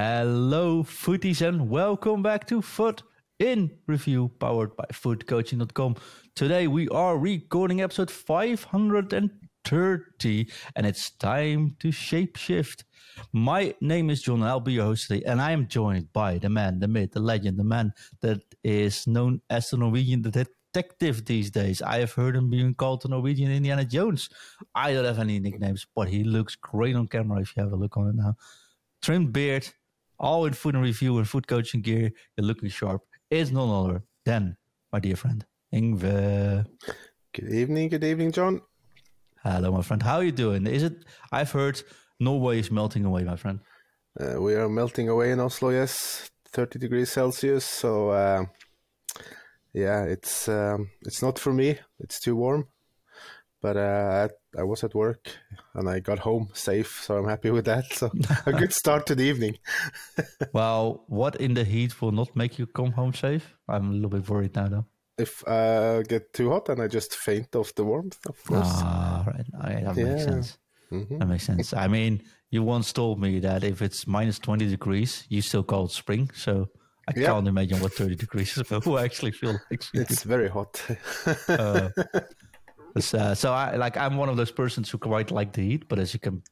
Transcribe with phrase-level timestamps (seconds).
[0.00, 3.02] Hello, Futties, and welcome back to FUT
[3.40, 5.96] in Review, powered by FUTCoaching.com.
[6.36, 12.84] Today we are recording episode 530, and it's time to shapeshift.
[13.32, 16.48] My name is John, I'll be your host today, and I am joined by the
[16.48, 21.50] man, the myth, the legend, the man that is known as the Norwegian detective these
[21.50, 21.82] days.
[21.82, 24.28] I have heard him being called the Norwegian Indiana Jones.
[24.76, 27.76] I don't have any nicknames, but he looks great on camera if you have a
[27.76, 28.36] look on it now
[29.02, 29.68] trimmed beard,
[30.18, 32.10] all in FUT in Review and FUT coaching gear.
[32.36, 33.02] You're looking sharp.
[33.30, 34.56] It's none other than
[34.92, 36.66] my dear friend Ingve.
[37.32, 38.62] Good evening, good evening, John.
[39.42, 40.02] Hello, my friend.
[40.02, 40.66] How are you doing?
[40.66, 41.04] Is it?
[41.30, 41.80] I've heard
[42.18, 43.60] Norway is melting away, my friend.
[44.18, 45.70] Uh, we are melting away in Oslo.
[45.70, 47.64] Yes, thirty degrees Celsius.
[47.64, 48.44] So uh,
[49.72, 51.78] yeah, it's um, it's not for me.
[52.00, 52.66] It's too warm.
[53.60, 55.30] But uh, I was at work
[55.74, 57.92] and I got home safe, so I'm happy with that.
[57.92, 58.10] So
[58.46, 59.58] a good start to the evening.
[60.52, 63.56] well, what in the heat will not make you come home safe?
[63.68, 64.84] I'm a little bit worried now, though.
[65.18, 68.68] If I get too hot, and I just faint off the warmth, of course.
[68.68, 69.46] Ah, right.
[69.52, 70.04] right that yeah.
[70.04, 70.58] makes sense.
[70.92, 71.18] Mm-hmm.
[71.18, 71.72] That makes sense.
[71.72, 75.86] I mean, you once told me that if it's minus 20 degrees, you still call
[75.86, 76.30] it spring.
[76.34, 76.68] So
[77.08, 77.26] I yeah.
[77.26, 80.80] can't imagine what 30 degrees is, but who actually feel like It's very hot.
[81.48, 81.90] uh,
[83.14, 85.98] uh, so I like I'm one of those persons who quite like the heat, but
[85.98, 86.42] as you can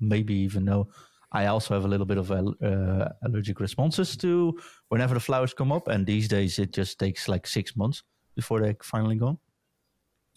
[0.00, 0.88] maybe even know,
[1.32, 4.58] I also have a little bit of uh, allergic responses to
[4.88, 8.02] whenever the flowers come up, and these days it just takes like six months
[8.36, 9.38] before they finally go.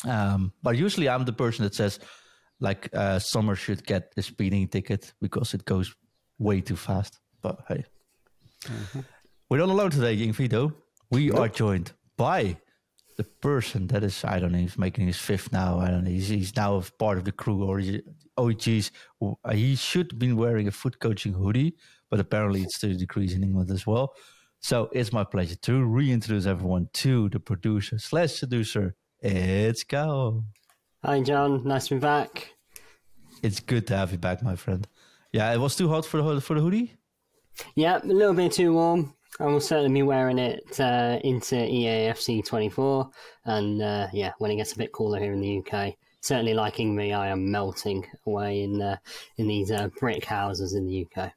[0.06, 2.00] Um, but usually I'm the person that says
[2.60, 5.94] like uh, summer should get a speeding ticket because it goes
[6.40, 7.20] way too fast.
[7.42, 7.84] But hey,
[8.66, 9.00] mm-hmm.
[9.50, 10.74] we're not alone today, Ying Vito.
[11.12, 11.40] We nope.
[11.40, 12.58] are joined by
[13.18, 16.12] the person that is I don't know he's making his fifth now I don't know
[16.12, 17.82] he's, he's now a part of the crew or
[18.38, 18.92] oh uh, geez
[19.52, 21.76] he should have been wearing a FUT coaching hoodie
[22.10, 24.14] but apparently it's 30 degrees in England as well.
[24.60, 28.96] So it's my pleasure to reintroduce everyone to the producer slash seducer.
[29.20, 30.44] It's Cal
[31.04, 31.64] hi John.
[31.64, 32.54] Nice to be back.
[33.42, 34.88] It's good to have you back my friend.
[35.32, 36.96] Yeah it was too hot for the for the hoodie?
[37.76, 42.46] Yeah a little bit too warm I will certainly be wearing it uh, into EAFC
[42.46, 43.10] 24,
[43.46, 45.96] and uh, yeah, when it gets a bit cooler here in the UK.
[46.22, 48.98] Certainly, liking me, I am melting away in uh,
[49.38, 51.32] in these uh, brick houses in the UK.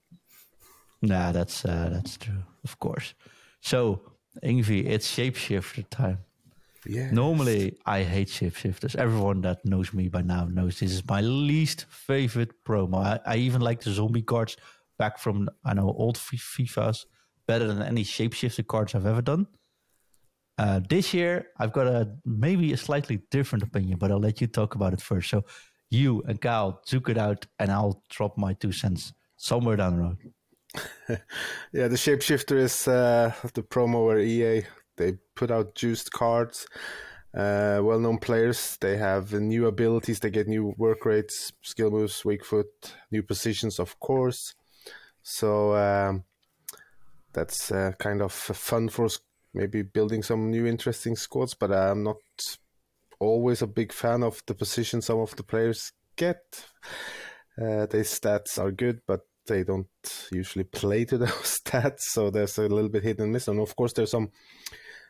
[1.03, 3.15] Nah, that's uh, that's true, of course.
[3.61, 4.01] So,
[4.43, 6.19] Ingve, it's shapeshifter time.
[6.87, 7.11] Yeah.
[7.11, 8.97] Normally, I hate shapeshifters.
[8.97, 13.05] Everyone that knows me by now knows this is my least favorite promo.
[13.05, 14.57] I, I even like the zombie cards
[14.99, 17.05] back from I know old FIFAs
[17.49, 19.49] better than any shapeshifter cards I've ever done.
[20.59, 24.47] Uh, this year, I've got a maybe a slightly different opinion, but I'll let you
[24.47, 25.31] talk about it first.
[25.31, 25.45] So,
[25.91, 30.03] you and Kyle took it out, and I'll drop my two cents somewhere down the
[30.03, 30.19] road.
[31.73, 34.65] yeah, the shapeshifter is uh, the promo where EA
[34.99, 36.67] they put out juiced cards,
[37.35, 38.77] uh, well-known players.
[38.81, 40.21] They have new abilities.
[40.21, 44.55] They get new work rates, skill moves, weak foot, new positions, of course.
[45.23, 46.25] So um,
[47.33, 49.09] that's uh, kind of fun for
[49.55, 51.55] maybe building some new interesting squads.
[51.55, 52.17] But I'm not
[53.21, 56.67] always a big fan of the position some of the players get.
[57.61, 59.89] Uh, their stats are good, but they don't
[60.31, 63.49] usually play to those stats, so there's a little bit hit and miss.
[63.49, 64.31] And of course, there's some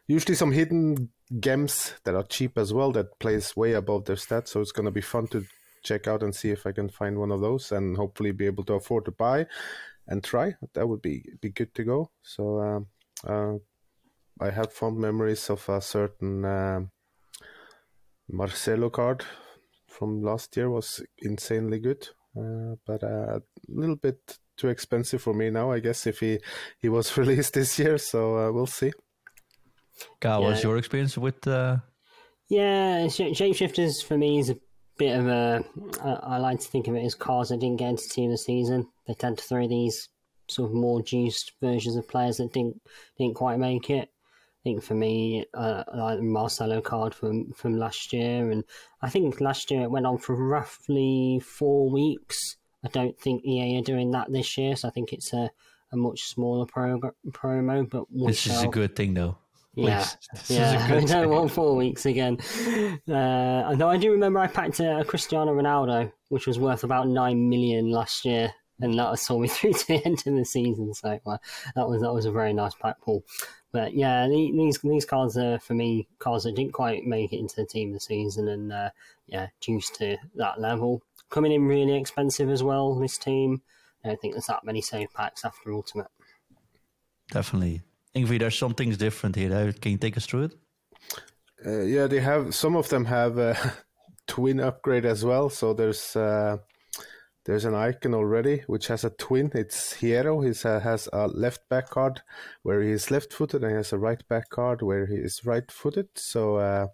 [0.07, 4.49] usually some hidden gems that are cheap as well that plays way above their stats.
[4.49, 5.45] So it's going to be fun to
[5.85, 8.65] check out and see if I can find one of those and hopefully be able
[8.65, 9.47] to afford to buy
[10.09, 10.55] and try.
[10.75, 12.11] That would be be good to go.
[12.23, 12.87] So um,
[13.27, 13.59] uh,
[14.45, 16.91] I have fond memories of a certain um,
[18.29, 19.25] Marcelo card
[19.87, 25.35] from last year was insanely good, uh, but uh, a little bit too expensive for
[25.35, 25.73] me now.
[25.73, 26.39] I guess if he
[26.79, 28.93] he was released this year, so uh, we'll see.
[30.21, 30.49] Carl, yeah.
[30.49, 31.47] what's your experience with?
[31.47, 31.79] Uh...
[32.49, 34.57] Yeah, shapeshifters for me is a
[34.97, 35.65] bit of a.
[36.03, 38.87] I like to think of it as cars that didn't get into team this season.
[39.09, 40.09] They tend to throw these
[40.47, 42.81] sort of more juiced versions of players that didn't
[43.19, 44.11] didn't quite make it.
[44.61, 48.65] I think for me, uh, like Marcelo card from from last year, and
[49.03, 52.57] I think last year it went on for roughly four weeks.
[52.85, 55.51] I don't think EA are doing that this year, so I think it's a,
[55.93, 57.89] a much smaller prog- promo.
[57.89, 59.39] But this is a good thing, though.
[59.75, 60.07] Yeah,
[60.49, 60.89] yeah.
[60.91, 62.39] I don't want four weeks again.
[63.09, 67.09] Uh, though I do remember I packed a, a, Cristiano Ronaldo, which was worth about
[67.09, 70.93] nine million last year, and that saw me through to the end of the season.
[70.95, 71.41] So well,
[71.75, 73.25] that was that was a very nice pack pull.
[73.73, 77.57] But yeah, these these cards are for me cards that didn't quite make it into
[77.57, 78.91] the team this season, and uh,
[79.27, 81.03] yeah, juiced to that level.
[81.31, 82.95] Coming in really expensive as well.
[82.95, 83.61] This team,
[84.03, 86.09] I don't think there's that many save packs after Ultimate.
[87.31, 87.83] Definitely.
[88.15, 89.73] Ingve, there's some things different here.
[89.75, 90.55] Can you take us through it?
[91.65, 93.75] Uh, yeah, they have some of them have a
[94.27, 95.51] twin upgrade as well.
[95.51, 96.59] So there's uh,
[97.49, 99.51] there's an icon already which has a twin.
[99.55, 100.45] It's Hierro.
[100.45, 102.21] He uh, has a left back card
[102.63, 105.41] where he is left footed, and he has a right back card where he is
[105.47, 106.09] right footed.
[106.15, 106.89] So uh,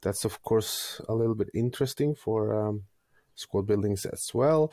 [0.00, 2.84] that's of course a little bit interesting for um,
[3.34, 4.72] squad buildings as well.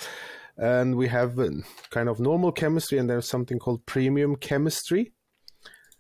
[0.56, 1.50] And we have uh,
[1.90, 5.12] kind of normal chemistry, and there's something called premium chemistry.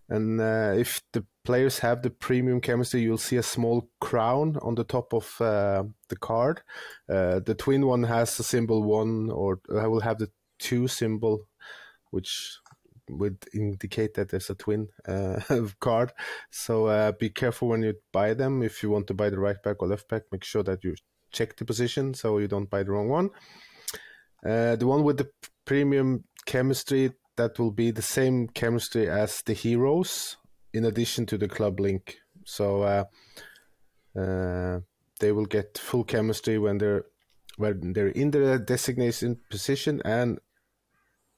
[0.07, 4.75] And uh, if the players have the premium chemistry, you'll see a small crown on
[4.75, 6.61] the top of uh, the card.
[7.11, 10.29] Uh, the twin one has a symbol one, or I will have the
[10.59, 11.47] two symbol,
[12.11, 12.59] which
[13.09, 15.39] would indicate that there's a twin uh,
[15.79, 16.11] card.
[16.51, 18.61] So uh, be careful when you buy them.
[18.61, 20.93] If you want to buy the right back or left back, make sure that you
[21.31, 23.31] check the position so you don't buy the wrong one.
[24.45, 25.31] Uh, the one with the
[25.65, 30.37] premium chemistry that will be the same chemistry as the heroes,
[30.73, 32.17] in addition to the club link.
[32.45, 33.03] So uh,
[34.19, 34.79] uh,
[35.19, 37.05] they will get full chemistry when they're
[37.57, 40.39] when they're in the designation position, and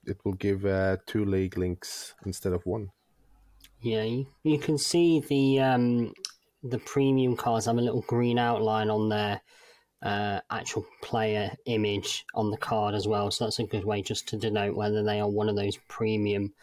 [0.06, 2.90] it will give uh, two league links instead of one.
[3.82, 6.14] Yeah, you, you can see the um,
[6.64, 9.42] the premium cards have a little green outline on their
[10.04, 13.32] uh, actual player image on the card as well.
[13.32, 16.54] So that's a good way just to denote whether they are one of those premium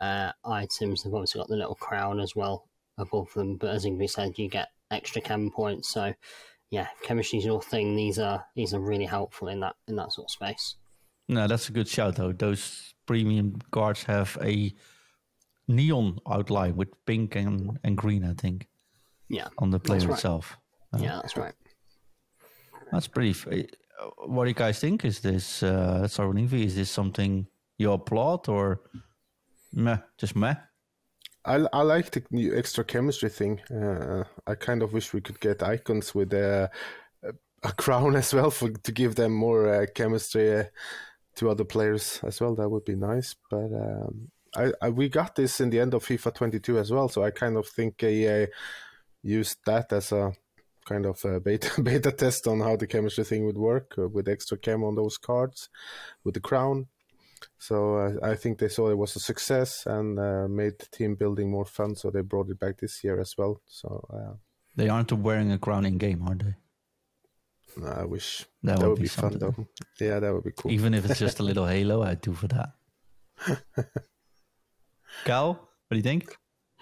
[0.00, 1.02] uh, items.
[1.02, 2.68] They've obviously got the little crown as well
[2.98, 5.92] above them, but as Ingve said, you get extra chem points.
[5.92, 6.14] So
[6.70, 7.96] yeah, chemistry is your thing.
[7.96, 10.76] These are these are really helpful in that in that sort of space.
[11.28, 12.32] No, that's a good shout though.
[12.32, 14.72] Those premium cards have a
[15.68, 18.68] neon outline with pink and, and green, I think.
[19.28, 19.48] Yeah.
[19.58, 20.10] On the player right.
[20.10, 20.58] itself.
[20.92, 21.54] Uh, yeah, that's right.
[22.92, 23.34] That's pretty.
[24.26, 25.04] What do you guys think?
[25.04, 27.46] Is this uh, with Is this something
[27.78, 28.82] you applaud or
[29.74, 29.98] meh?
[30.18, 30.54] Just meh.
[31.44, 33.60] I, I like the new extra chemistry thing.
[33.70, 36.70] Uh, I kind of wish we could get icons with a,
[37.62, 40.64] a crown as well for to give them more uh, chemistry uh,
[41.36, 42.54] to other players as well.
[42.54, 43.34] That would be nice.
[43.50, 47.08] But um, I, I, we got this in the end of FIFA 22 as well,
[47.08, 48.46] so I kind of think EA
[49.22, 50.32] used that as a
[50.84, 54.28] kind of a beta beta test on how the chemistry thing would work uh, with
[54.28, 55.68] extra chem on those cards
[56.24, 56.86] with the crown.
[57.58, 61.50] So uh, I think they saw it was a success and uh, made team building
[61.50, 61.96] more fun.
[61.96, 63.60] So they brought it back this year as well.
[63.66, 64.34] So uh,
[64.76, 66.54] they aren't wearing a crown in game, are they?
[67.82, 69.54] I wish that, that would, would, be, be fun though.
[70.00, 70.70] Yeah, that would be cool.
[70.70, 72.70] Even if it's just a little halo, I'd do for that.
[75.24, 76.36] Cal, what do you think?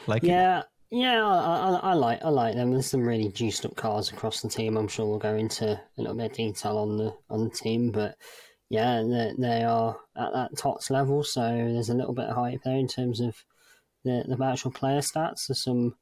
[0.07, 0.67] Like yeah, it?
[0.91, 2.73] yeah, I, I, I, like I like them.
[2.73, 4.77] There's some really juiced up cars across the team.
[4.77, 7.91] I'm sure we'll go into a little bit of detail on the on the team,
[7.91, 8.17] but
[8.73, 12.63] yeah, they, they are at that TOTS level, so there's a little bit of hype
[12.63, 13.45] there in terms of
[14.03, 15.47] the the actual player stats.
[15.47, 15.95] There's some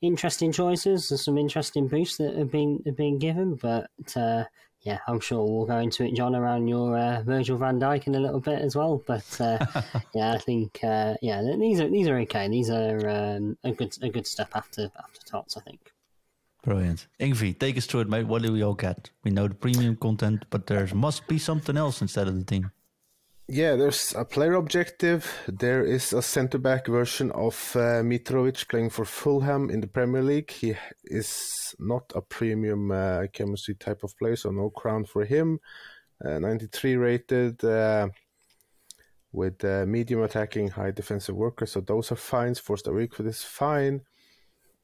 [0.00, 1.08] interesting choices.
[1.08, 4.44] There's some interesting boosts that have been have been given, but uh,
[4.82, 8.14] yeah, I'm sure we'll go into it, John, around your uh, Virgil Van Dijk in
[8.14, 9.02] a little bit as well.
[9.04, 9.58] But uh,
[10.14, 12.46] yeah, I think uh, yeah, these are these are okay.
[12.46, 15.92] These are um, a good a good step after after tots, I think.
[16.62, 18.26] Brilliant, Ingve, take us through it, mate.
[18.26, 19.10] What do we all get?
[19.24, 22.70] We know the premium content, but there must be something else instead of the team.
[23.48, 25.30] Yeah, there's a player objective.
[25.48, 30.22] There is a centre back version of uh, Mitrovic playing for Fulham in the Premier
[30.22, 30.52] League.
[30.52, 35.58] He is not a premium uh, chemistry type of player, so no crown for him.
[36.24, 38.08] Uh, 93 rated uh,
[39.32, 42.60] with uh, medium attacking, high defensive worker, so those are fines.
[42.60, 44.02] Forced a week for this fine.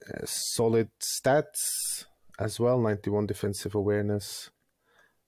[0.06, 2.04] Uh, solid stats
[2.38, 4.50] as well 91 defensive awareness,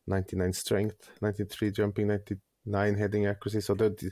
[0.07, 2.37] 99 strength, 93 jumping, 90
[2.67, 3.61] nine heading accuracy.
[3.61, 4.03] So that,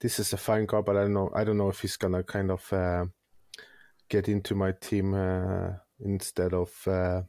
[0.00, 1.30] this is a fine card, but I don't know.
[1.34, 3.06] I don't know if he's gonna kind of uh,
[4.08, 5.70] get into my team uh,
[6.00, 7.22] instead of uh,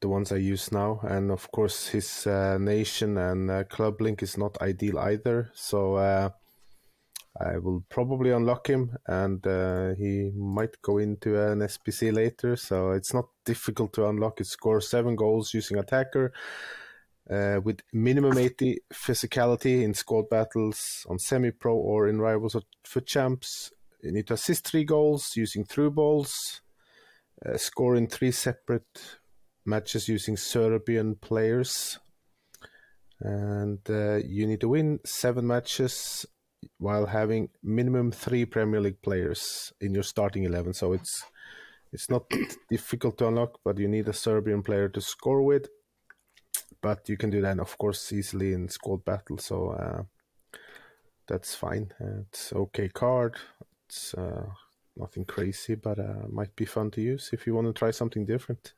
[0.00, 1.00] the ones I use now.
[1.02, 5.50] And of course, his uh, nation and club link is not ideal either.
[5.54, 6.32] So
[7.42, 9.44] I will probably unlock him, and
[9.98, 12.56] he might go into an SBC later.
[12.56, 14.40] So it's not difficult to unlock.
[14.40, 16.32] It scores seven goals using attacker
[17.30, 23.06] uh, with minimum 80 physicality in squad battles on semi-pro or in rivals or FUT
[23.06, 23.72] champs.
[24.02, 26.60] You need to assist three goals using through balls,
[27.46, 29.18] uh, score in three separate
[29.64, 32.00] matches using Serbian players,
[33.20, 36.26] and uh, you need to win seven matches
[36.78, 40.72] while having minimum three Premier League players in your starting eleven.
[40.72, 41.24] So it's
[41.92, 42.30] it's not
[42.70, 45.68] difficult to unlock, but you need a Serbian player to score with
[46.82, 49.38] but you can do that, of course, easily in squad battle.
[49.38, 50.02] So uh,
[51.28, 51.92] that's fine.
[52.00, 53.36] Uh, it's okay card.
[53.88, 54.46] It's uh,
[54.96, 58.26] nothing crazy, but uh, might be fun to use if you want to try something
[58.26, 58.74] different.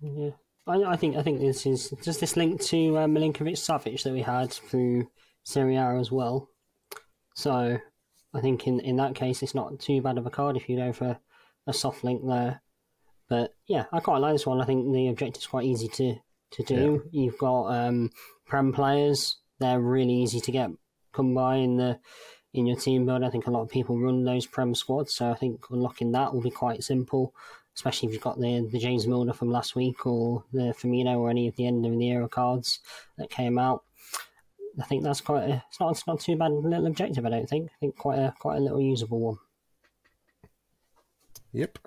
[0.00, 0.30] Yeah,
[0.66, 4.12] I, I think I think this is just this link to uh, Milinkovic Savic that
[4.12, 5.10] we had through
[5.42, 6.48] Serie A as well.
[7.40, 7.78] So
[8.34, 10.76] I think in in that case, it's not too bad of a card if you
[10.76, 11.18] go for
[11.66, 12.60] a soft link there.
[13.28, 14.60] But yeah, I quite like this one.
[14.60, 16.16] I think the objective's quite easy to
[16.52, 17.02] to do.
[17.10, 17.22] Yeah.
[17.22, 18.10] You've got um,
[18.46, 20.70] prem players; they're really easy to get
[21.12, 21.98] come by in the
[22.52, 23.24] in your team build.
[23.24, 26.34] I think a lot of people run those prem squads, so I think unlocking that
[26.34, 27.34] will be quite simple.
[27.74, 31.30] Especially if you've got the the James Milner from last week or the Firmino or
[31.30, 32.80] any of the end of the era cards
[33.16, 33.84] that came out.
[34.78, 37.24] I think that's quite a, it's not it's not too bad a little objective.
[37.26, 37.70] I don't think.
[37.70, 39.38] I think quite a quite a little usable one.
[41.52, 41.78] Yep.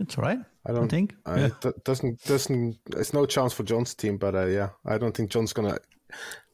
[0.00, 0.40] It's all right.
[0.66, 1.14] I don't I think.
[1.26, 1.70] I, yeah.
[1.84, 2.78] doesn't doesn't.
[2.96, 5.78] It's no chance for John's team, but uh, yeah, I don't think John's gonna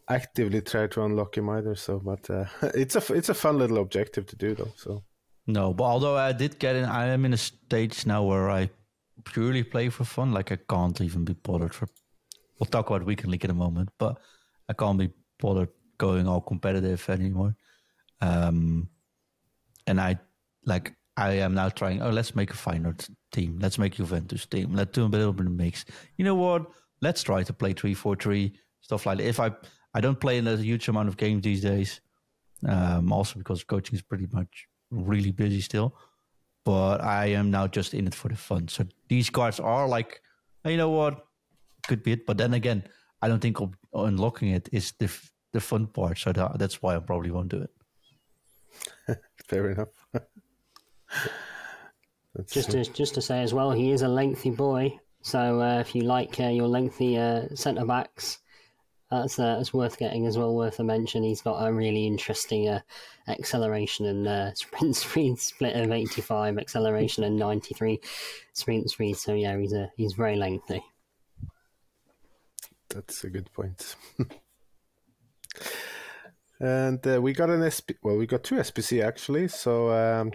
[0.08, 1.74] actively try to unlock him either.
[1.74, 4.72] So, but uh, it's a it's a fun little objective to do though.
[4.76, 5.04] So.
[5.46, 8.68] No, but although I did get in, I am in a stage now where I
[9.24, 10.32] purely play for fun.
[10.32, 11.88] Like I can't even be bothered for.
[12.58, 14.18] We'll talk about weekend league in a moment, but
[14.68, 17.56] I can't be bothered going all competitive anymore.
[18.20, 18.88] Um,
[19.86, 20.18] and I
[20.64, 22.02] like I am now trying.
[22.02, 23.58] Oh, let's make a Feyenoord team.
[23.60, 24.74] Let's make Juventus team.
[24.74, 25.84] Let's do a little bit of mix.
[26.16, 26.66] You know what?
[27.00, 29.26] Let's try to play three four three stuff like that.
[29.26, 29.50] If I
[29.94, 32.00] I don't play in a huge amount of games these days,
[32.66, 35.94] um, also because coaching is pretty much really busy still.
[36.64, 38.68] But I am now just in it for the fun.
[38.68, 40.20] So these cards are like,
[40.64, 41.24] you know what,
[41.86, 42.26] could be it.
[42.26, 42.84] But then again,
[43.20, 43.58] I don't think
[43.92, 45.10] unlocking it is the
[45.52, 46.18] the fun part.
[46.18, 47.66] So that, that's why I probably won't do
[49.08, 49.18] it.
[49.46, 49.88] Fair enough.
[52.50, 54.98] just to, just to say as well, he is a lengthy boy.
[55.22, 58.38] So uh, if you like uh, your lengthy uh, centre backs,
[59.10, 60.54] that's uh, that's worth getting as well.
[60.54, 61.22] Worth a mention.
[61.22, 62.80] He's got a really interesting uh,
[63.26, 68.00] acceleration and uh, sprint speed split of eighty five, acceleration and ninety three
[68.52, 69.16] sprint speed.
[69.16, 70.82] So yeah, he's a he's very lengthy.
[72.90, 73.96] That's a good point.
[76.60, 78.00] and uh, we got an SP.
[78.02, 79.48] Well, we got two SBC actually.
[79.48, 80.32] So um,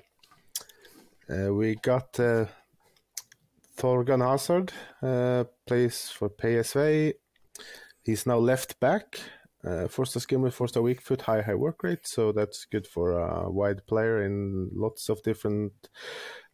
[1.29, 2.45] uh, we got uh,
[3.77, 7.13] Thorgan Hazard uh, plays for PSV.
[8.03, 9.19] He's now left back.
[9.65, 13.49] Uh, with first a weak foot, high high work rate, so that's good for a
[13.49, 15.71] wide player in lots of different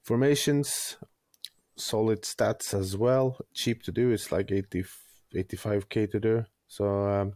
[0.03, 0.95] formations.
[1.75, 3.39] Solid stats as well.
[3.55, 4.11] Cheap to do.
[4.11, 4.83] It's like 80,
[5.33, 6.45] 85k to do.
[6.67, 7.33] So um,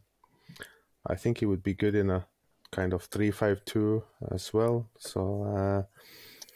[1.05, 2.25] I think he would be good in a
[2.71, 4.89] kind of three five two as well.
[4.97, 5.83] So uh,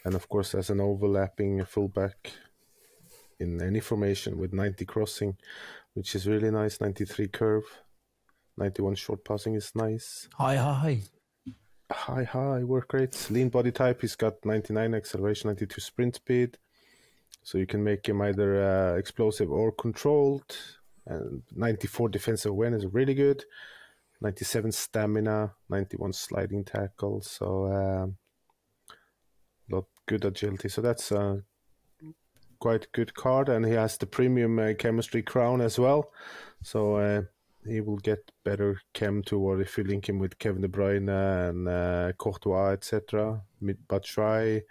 [0.03, 2.31] and of course as an overlapping fullback
[3.39, 5.37] in any formation with 90 crossing,
[5.93, 6.81] which is really nice.
[6.81, 7.65] 93 curve,
[8.57, 10.27] 91 short passing is nice.
[10.35, 11.01] Hi hi.
[11.89, 13.31] High, high work rates.
[13.31, 16.57] Lean body type, he's got 99 acceleration, 92 sprint speed.
[17.43, 20.57] So you can make him either uh, explosive or controlled.
[21.07, 23.43] And 94 defensive awareness, is really good.
[24.21, 27.21] 97 stamina, 91 sliding tackle.
[27.21, 28.17] So um,
[29.69, 30.69] lot good agility.
[30.69, 31.43] So that's a
[32.59, 36.11] quite good card, and he has the premium uh, chemistry crown as well.
[36.63, 37.21] So uh,
[37.65, 41.09] he will get better chem toward if you link him with Kevin De Bruyne
[41.49, 43.41] and uh, Courtois, etc.
[43.61, 44.63] Batshuayi,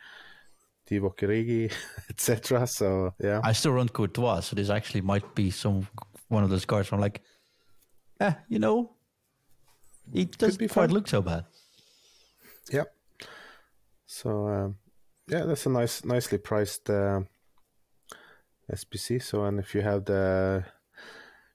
[0.89, 1.73] Divock Origi,
[2.11, 2.67] etc.
[2.67, 5.87] So yeah, I still run Courtois, so this actually might be some
[6.29, 6.91] one of those cards.
[6.91, 7.23] Where I'm like,
[8.21, 8.93] eh, you know,
[10.13, 11.45] it doesn't quite look so bad.
[12.73, 12.93] Yep.
[14.07, 14.77] So um,
[15.29, 17.21] yeah, that's a nice, nicely priced uh,
[18.73, 19.23] SBC.
[19.23, 20.65] So, and if you have the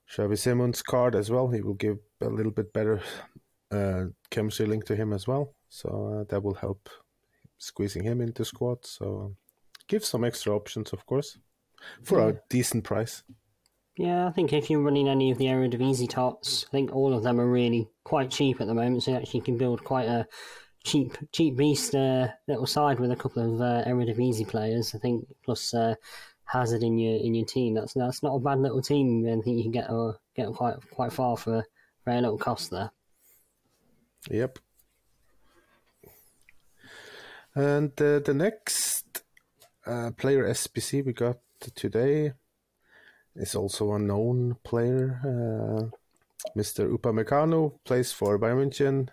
[0.09, 3.01] Xavi Simons card as well, he will give a little bit better
[3.71, 5.55] uh, chemistry link to him as well.
[5.69, 6.89] So uh, that will help
[7.57, 8.85] squeezing him into squad.
[8.85, 9.35] So
[9.87, 11.37] give some extra options, of course,
[12.03, 12.27] for yeah.
[12.27, 13.23] a decent price.
[13.98, 17.24] Yeah, I think if you're running any of the Eredivisie tots, I think all of
[17.24, 19.03] them are really quite cheap at the moment.
[19.03, 20.27] So you actually can build quite a
[20.83, 24.95] cheap cheap beast uh, little side with a couple of uh, Eredivisie players.
[24.95, 25.95] I think plus uh,
[26.45, 27.74] Hazard in your in your team.
[27.74, 29.25] That's that's not a bad little team.
[29.27, 31.65] I think you can get uh, get quite quite far for
[32.05, 32.91] very little cost there.
[34.29, 34.60] Yep.
[37.55, 39.24] And uh, the next
[39.86, 41.38] uh, player SBC we got
[41.75, 42.33] today
[43.35, 45.19] is also a known player.
[45.23, 45.97] Uh,
[46.57, 46.91] Mr.
[46.91, 49.09] Upamecano plays for Bayern München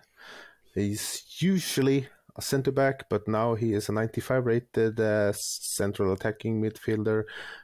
[0.73, 6.61] He's usually a centre back, but now he is a 95 rated uh, central attacking
[6.61, 7.23] midfielder.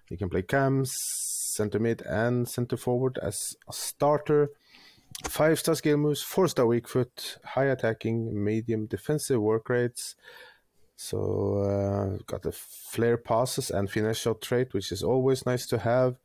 [0.09, 4.49] He can play cams, centre mid, and centre forward as a starter.
[5.29, 10.15] five star skill moves, four star weak foot, high attacking, medium defensive work rates.
[10.97, 16.15] So uh, got the flare passes and shot trait, which is always nice to have.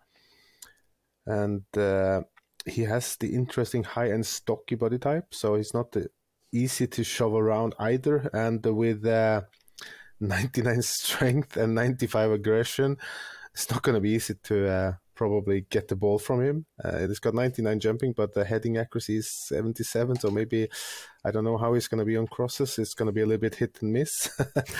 [1.26, 2.22] And uh,
[2.66, 5.94] he has the interesting high end stocky body type, so he's not
[6.52, 8.30] easy to shove around either.
[8.32, 9.42] And with uh,
[10.20, 12.96] 99 strength and 95 aggression,
[13.54, 16.66] it's not going to be easy to uh, probably get the ball from him.
[16.82, 20.16] Uh, it's got 99 jumping, but the heading accuracy is 77.
[20.20, 20.68] So maybe
[21.24, 22.78] I don't know how he's going to be on crosses.
[22.78, 24.30] It's going to be a little bit hit and miss.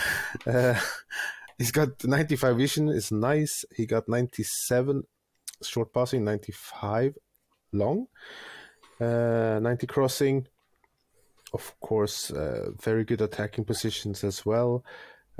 [0.47, 0.79] uh,
[1.57, 3.65] he's got 95 vision, is nice.
[3.75, 5.03] He got 97
[5.63, 7.17] short passing, 95
[7.73, 8.07] long,
[8.99, 10.47] uh, 90 crossing.
[11.53, 14.85] Of course, uh, very good attacking positions as well.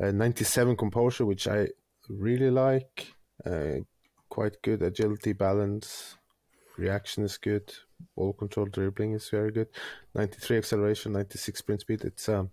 [0.02, 1.70] Uh, 97 composure, which I
[2.10, 3.14] really like.
[3.46, 3.80] Uh,
[4.30, 6.18] quite good agility, balance,
[6.78, 7.74] reaction is good.
[8.16, 9.68] Ball control, dribbling is very good.
[10.16, 12.04] 93 acceleration, 96 sprint speed.
[12.04, 12.50] It's um,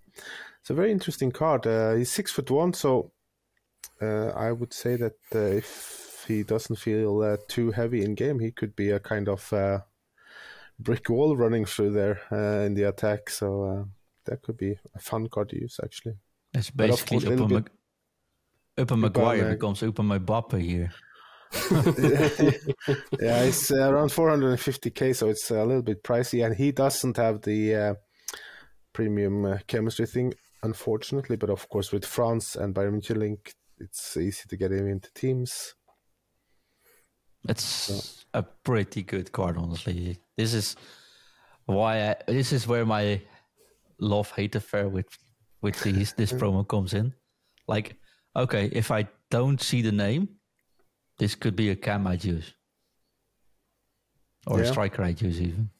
[0.60, 1.66] it's a very interesting card.
[1.66, 3.12] Uh, he's six foot one, so
[4.02, 8.38] uh, I would say that uh, if he doesn't feel uh, too heavy in game,
[8.38, 9.80] he could be a kind of uh,
[10.78, 13.30] brick wall running through there uh, in the attack.
[13.30, 13.88] So
[14.26, 16.14] that could be a fun card to use actually.
[16.54, 17.70] It's basically Upper, Mag-
[18.76, 20.92] Upper Maguire becomes Upper Mbappe here.
[23.20, 27.40] yeah, it's uh, around 450k, so it's a little bit pricey, and he doesn't have
[27.40, 27.94] the uh,
[28.92, 31.36] premium uh, chemistry thing, unfortunately.
[31.36, 35.74] But of course, with France and Bayern Munich it's easy to get him into teams.
[37.48, 40.18] It's a pretty good card, honestly.
[40.36, 40.76] This is
[41.66, 43.20] why I, this is where my
[44.00, 45.06] love hate affair with
[45.60, 47.14] with these this promo comes in.
[47.66, 47.96] Like,
[48.34, 50.38] okay, if I don't see the name
[51.18, 52.54] this could be a cam I'd use.
[54.46, 54.64] Or yeah.
[54.64, 55.70] a striker I'd use even.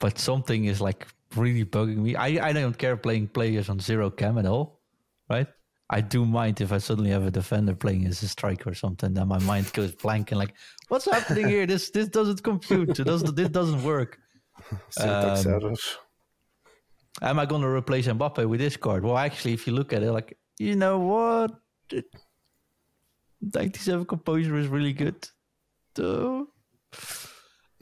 [0.00, 2.14] But something is like really bugging me.
[2.14, 4.80] I, I don't care playing players on zero cam at all,
[5.28, 5.48] right?
[5.90, 9.14] I do mind if I suddenly have a defender playing as a striker or something,
[9.14, 10.54] then my mind goes blank and like,
[10.88, 11.66] what's happening here?
[11.66, 12.94] This this doesn't compute.
[12.96, 14.18] This, this doesn't work.
[15.00, 15.76] Um,
[17.22, 19.04] am I going to replace Mbappe with this card?
[19.04, 21.52] Well, actually, if you look at it, like, you know what?
[23.40, 25.28] 97 composure is really good.
[25.96, 26.48] So,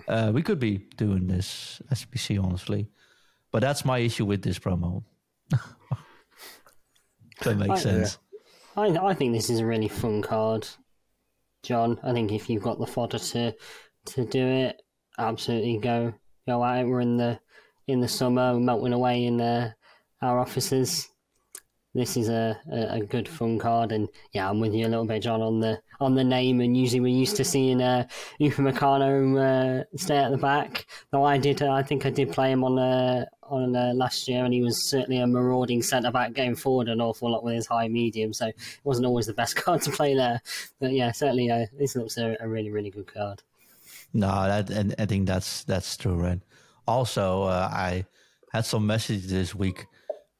[0.06, 2.88] uh, we could be doing this SBC, honestly.
[3.50, 5.02] But that's my issue with this promo.
[7.42, 8.18] that makes I, sense.
[8.76, 10.66] I, I think this is a really fun card,
[11.62, 11.98] John.
[12.02, 13.54] I think if you've got the fodder to
[14.06, 14.82] to do it,
[15.18, 16.14] absolutely go
[16.46, 16.86] go out.
[16.86, 17.40] We're in the
[17.86, 19.72] in the summer, melting away in uh,
[20.22, 21.08] our offices
[21.96, 25.06] this is a, a, a, good fun card, and yeah, I'm with you a little
[25.06, 26.60] bit, John, on the on the name.
[26.60, 28.06] And usually we're used to seeing uh,
[28.40, 30.86] Upamecano uh, stay at the back.
[31.10, 34.28] Though I did, uh, I think I did play him on uh, on uh, last
[34.28, 37.54] year, and he was certainly a marauding centre back going forward an awful lot with
[37.54, 38.32] his high medium.
[38.32, 40.40] So it wasn't always the best card to play there.
[40.78, 43.42] But yeah, certainly uh, this looks a, a, really really good card.
[44.12, 46.40] No, that, and I think that's that's true, right?
[46.86, 48.04] Also, uh, I
[48.52, 49.86] had some messages this week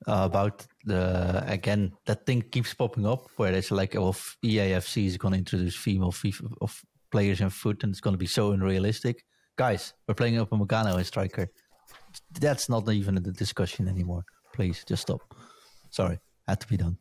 [0.07, 4.13] uh, about the again that thing keeps popping up where it's like, oh,
[4.45, 8.19] EAFC is going to introduce female FIFA of players in foot, and it's going to
[8.19, 9.25] be so unrealistic.
[9.57, 11.49] Guys, we're playing up Upamecano as striker.
[12.41, 14.25] That's not even in the discussion anymore.
[14.55, 15.21] Please, just stop.
[15.91, 16.99] Sorry, had to be done.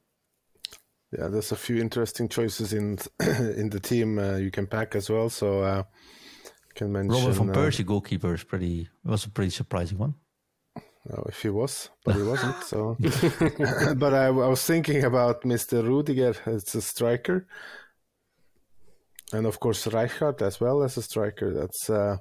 [1.17, 2.97] Yeah, there's a few interesting choices in
[3.61, 5.29] in the team uh, you can pack as well.
[5.29, 5.83] So uh,
[6.73, 10.15] can mention Robin van uh, Persie goalkeeper is pretty was a pretty surprising one.
[11.11, 12.63] Oh, if he was, but he wasn't.
[12.63, 12.97] So,
[13.95, 15.83] but I, I, was thinking about Mr.
[15.83, 17.45] Rudiger as a striker,
[19.31, 21.53] and of course Rijkaard as well as a striker.
[21.53, 22.17] That's uh,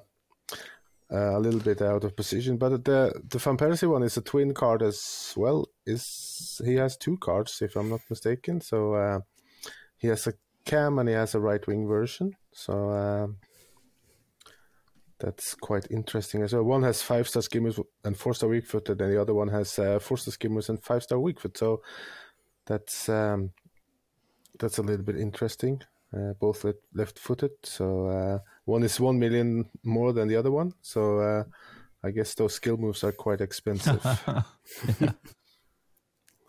[1.11, 2.57] uh, a little bit out of position.
[2.57, 5.67] But the the Van Persie one is a twin card as well.
[5.85, 8.61] Is he has two cards if I'm not mistaken?
[8.61, 9.19] So uh,
[9.97, 10.33] he has a
[10.65, 12.33] cam and he has a right wing version.
[12.53, 13.27] So uh,
[15.25, 16.61] that's quite interesting as well.
[16.61, 19.79] One has five star skimmers and four star weak footed, and the other one has
[19.79, 21.57] uh, four star skimmers and five star weak foot.
[21.57, 21.81] So
[22.67, 23.49] that's um,
[24.59, 25.81] that's a little bit interesting.
[26.15, 27.53] Uh, both left footed.
[27.63, 30.73] So uh, one is one million more than the other one.
[30.83, 31.43] So uh,
[32.03, 34.03] I guess those skill moves are quite expensive.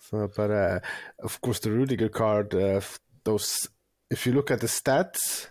[0.00, 0.80] so, but uh,
[1.20, 2.82] of course, the Rudiger card, uh,
[3.24, 3.70] those
[4.10, 5.48] if you look at the stats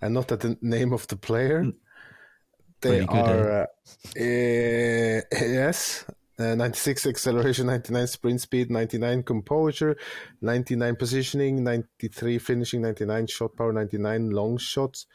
[0.00, 1.66] and not at the name of the player.
[2.82, 3.66] They are, uh,
[4.16, 6.04] uh, yes,
[6.38, 9.96] uh, 96 acceleration, 99 sprint speed, 99 composure,
[10.40, 15.06] 99 positioning, 93 finishing, 99 shot power, 99 long shots.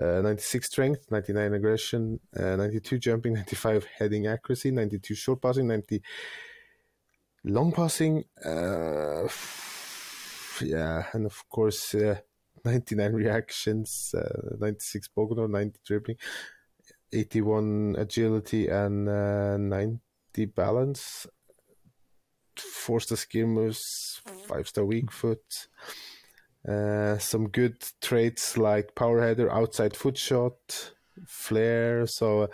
[0.00, 6.02] uh, 96 strength, 99 aggression, uh, 92 jumping, 95 heading accuracy, 92 short passing, 90
[7.44, 8.24] long passing.
[8.44, 9.28] Uh,
[10.62, 12.16] yeah, and of course, uh,
[12.64, 16.16] 99 reactions, uh, 96 ball control, 90 dribbling,
[17.12, 21.26] 81 agility, and uh, 90 balance.
[22.56, 25.68] Four star skill moves, five star weak foot.
[26.68, 30.92] Uh, some good traits like power header, outside foot shot,
[31.26, 32.06] flare.
[32.06, 32.48] So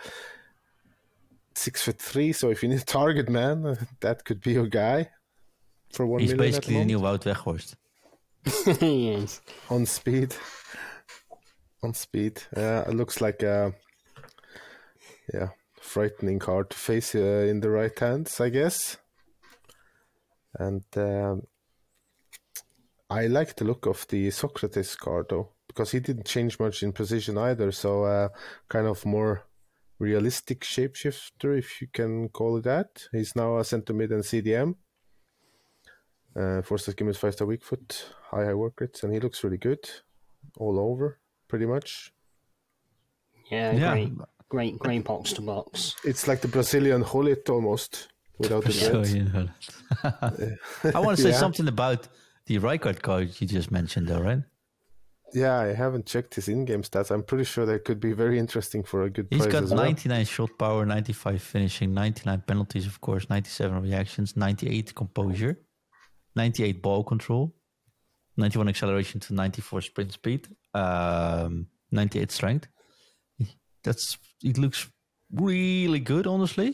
[1.55, 2.31] six foot three.
[2.31, 5.09] So if you need a target man, that could be your guy
[5.91, 7.23] for one He's million at basically the moment.
[7.23, 7.75] new Wout Weghorst.
[8.81, 9.41] yes.
[9.69, 10.33] on speed.
[11.83, 12.41] On speed.
[12.55, 13.73] Uh, it looks like a
[15.33, 15.49] yeah
[15.81, 18.97] frightening card to face uh, in the right hands, I guess.
[20.55, 21.43] And um,
[23.09, 26.91] I like the look of the Socrates card though, because he didn't change much in
[26.91, 27.71] position either.
[27.71, 28.29] So uh,
[28.67, 29.45] kind of more
[29.99, 33.07] realistic shapeshifter, if you can call it that.
[33.11, 34.75] He's now a center mid and CDM.
[36.35, 39.19] Uh, four star game is five star weak foot, high high work rates, and he
[39.19, 39.89] looks really good
[40.57, 42.13] all over, pretty much.
[43.49, 43.93] Yeah, Yeah.
[43.93, 44.13] great,
[44.49, 45.95] great, great box to box.
[46.03, 49.13] It's like the Brazilian Gullit almost, without the So, dreads.
[49.15, 49.49] you.
[50.97, 51.37] I want to say Yeah.
[51.45, 52.07] something about
[52.47, 54.43] the Rijkaard card you just mentioned, though, right?
[55.33, 57.11] Yeah, I haven't checked his in-game stats.
[57.11, 59.71] I'm pretty sure they could be very interesting for a good He's price got as
[59.71, 59.83] well.
[59.83, 65.59] 99 shot power, 95 finishing, 99 penalties, of course, 97 reactions, 98 composure,
[66.35, 67.53] 98 ball control,
[68.37, 72.67] 91 acceleration to 94 sprint speed, um, 98 strength.
[73.89, 74.17] That's
[74.51, 74.81] it looks
[75.31, 76.69] really good, honestly.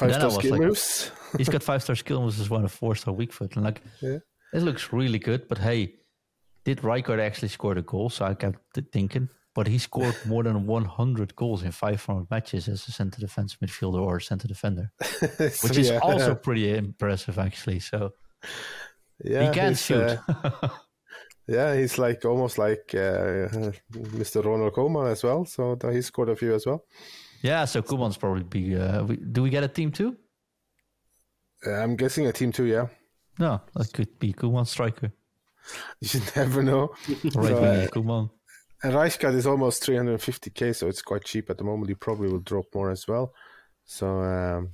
[0.00, 1.10] Five star skill like- moves.
[1.38, 3.80] He's got five star skill moves as well, a four star weak foot, and like
[4.00, 4.18] Yeah.
[4.52, 5.48] it looks really good.
[5.48, 5.80] But hey,
[6.66, 8.10] did Rijkaard actually score the goal?
[8.10, 8.58] So I kept
[8.92, 13.56] thinking, but he scored more than 100 goals in 500 matches as a center defense
[13.62, 15.98] midfielder or center defender, So, which is yeah.
[16.02, 17.80] also pretty impressive actually.
[17.80, 18.12] So
[19.24, 20.18] yeah, he can shoot.
[20.28, 20.68] uh,
[21.46, 23.48] yeah, he's like almost like uh,
[23.92, 24.44] Mr.
[24.44, 25.44] Ronald Koeman as well.
[25.44, 26.84] So he scored a few as well.
[27.42, 28.76] yeah, so Koeman's probably be.
[28.76, 30.16] Uh, we, do we get a team too?
[31.66, 32.64] Uh, I'm guessing a team too.
[32.64, 32.86] Yeah,
[33.38, 35.12] No, that could be Koeman striker,
[36.00, 36.88] you never know.
[37.08, 38.30] right So, uh, Koeman.
[38.84, 41.88] And Rijkaard is almost 350k, so it's quite cheap at the moment.
[41.88, 43.32] He probably will drop more as well.
[43.84, 44.70] So, um,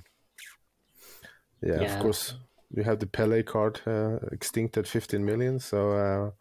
[1.61, 1.95] yeah, Yeah.
[1.95, 2.33] of course,
[2.71, 5.59] you have the Pele card uh, extinct at 15 million.
[5.59, 6.31] So, uh,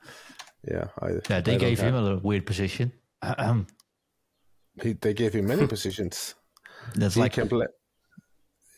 [0.71, 2.93] yeah, I, Yeah, they I gave him have- a weird position.
[4.83, 6.35] He, they gave him many positions.
[6.95, 7.67] That's He like can play.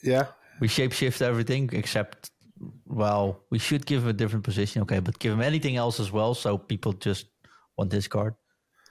[0.02, 0.26] Yeah,
[0.60, 2.30] we shapeshift everything except
[2.86, 6.12] well we should give him a different position okay but give him anything else as
[6.12, 7.26] well so people just
[7.78, 8.34] want this card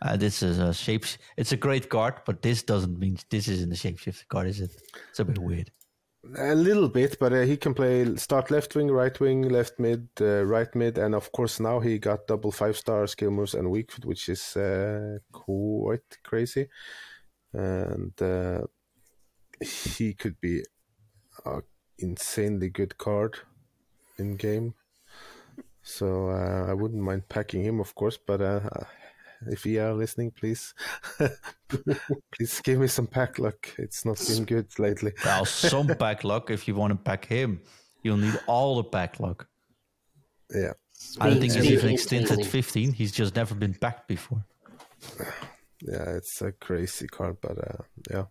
[0.01, 1.05] uh, this is a shape
[1.37, 4.71] it's a great card but this doesn't mean this isn't a shapeshifter card is it
[5.11, 5.69] it's a bit weird
[6.37, 10.09] a little bit, but uh, he can play start left wing, right wing, left mid,
[10.21, 13.69] uh, right mid, and of course now he got double five star skill moves and
[13.71, 16.67] weak foot, which is uh, quite crazy.
[17.53, 18.61] And uh,
[19.61, 20.63] he could be
[21.45, 21.61] a
[21.97, 23.37] insanely good card
[24.17, 24.75] in game.
[25.81, 28.59] So uh, I wouldn't mind packing him, of course, but uh,
[29.47, 30.73] if you are listening, please,
[32.31, 33.69] please give me some pack luck.
[33.77, 35.13] It's not been good lately.
[35.23, 37.61] well some pack luck if you want to pack him
[38.03, 39.47] you'll need all the pack luck
[40.53, 40.71] Yeah.
[41.19, 42.51] i don't think he's Speed- even speed extended increasing.
[42.51, 44.45] 15 he's just never been packed before
[45.81, 48.23] Yeah, it's a crazy card, but uh, yeah.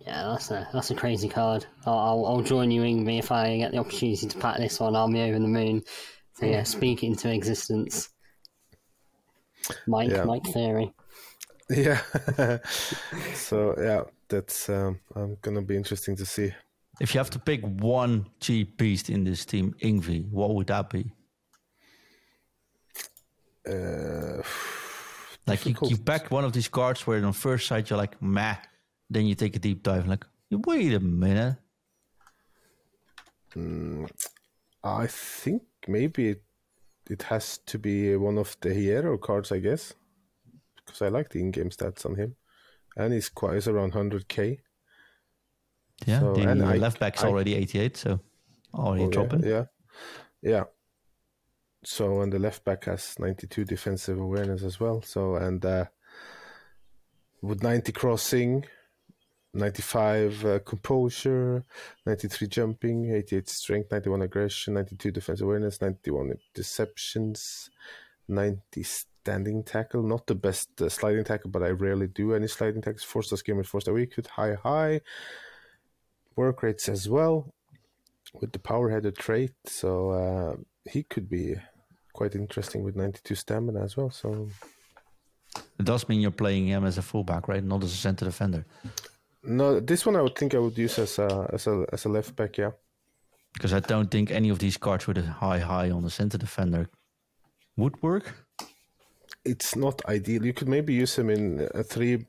[0.00, 1.66] Yeah, that's a that's a crazy card.
[1.86, 4.94] I'll, I'll, I'll join you, Ingve, if I get the opportunity to pack this one.
[4.94, 5.82] I'll be over the moon.
[6.34, 8.10] So yeah, speak into existence.
[9.86, 10.24] Mike, Yeah.
[10.24, 10.92] Mike Theory.
[11.70, 12.00] Yeah.
[13.34, 16.52] so yeah, that's um, um, gonna be interesting to see.
[17.00, 20.88] if you have to pick one cheap beast in this team Ingve what would that
[20.90, 21.12] be
[23.68, 24.42] Uh,
[25.46, 25.90] Like you, difficult.
[25.90, 28.56] you back one of these cards where on first sight you're like meh,
[29.10, 31.56] then you take a deep dive and like wait a minute.
[34.82, 36.36] I think maybe
[37.10, 39.94] it, has to be one of the Hierro cards, I guess,
[40.84, 42.36] because I like the in-game stats on him,
[42.96, 44.60] and he's quite he's around hundred k.
[46.06, 48.20] Yeah, So, the I- left back's I- already 88, so
[48.74, 49.42] already Oh, dropping.
[49.44, 49.48] Yeah,
[50.42, 50.64] yeah, yeah.
[51.84, 55.02] So and the left back has 92 defensive awareness as well.
[55.02, 55.86] So and uh,
[57.42, 58.64] with 90 crossing,
[59.56, 61.64] 95 uh, composure,
[62.04, 67.70] 93 jumping, 88 strength, 91 aggression, 92 defense awareness, 91 deceptions,
[68.28, 70.02] 90 standing tackle.
[70.02, 73.02] Not the best uh, sliding tackle, but I rarely do any sliding tackles.
[73.02, 75.00] Force us game with force a week with high, high
[76.36, 77.52] work rates as well
[78.40, 79.52] with the power headed trait.
[79.64, 80.56] So uh,
[80.90, 81.56] he could be
[82.12, 84.10] quite interesting with 92 stamina as well.
[84.10, 84.48] So
[85.78, 87.64] it does mean you're playing him as a fullback, right?
[87.64, 88.64] Not as a center defender.
[89.46, 92.08] No, this one I would think I would use as a as a as a
[92.08, 92.58] left back.
[92.58, 92.72] Yeah,
[93.54, 96.36] because I don't think any of these cards with a high high on the center
[96.36, 96.88] defender
[97.76, 98.34] would work.
[99.44, 100.44] It's not ideal.
[100.44, 102.26] You could maybe use him in a three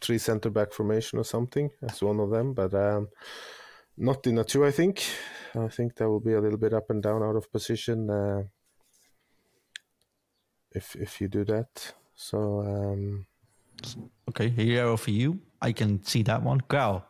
[0.00, 3.08] three center back formation or something as one of them, but um,
[3.96, 4.66] not in a two.
[4.66, 5.02] I think.
[5.54, 8.10] I think that will be a little bit up and down, out of position.
[8.10, 8.42] Uh,
[10.72, 12.60] if if you do that, so.
[12.60, 13.26] Um,
[14.28, 15.40] okay, Hierro for you.
[15.62, 16.60] I can see that one.
[16.68, 17.02] Go,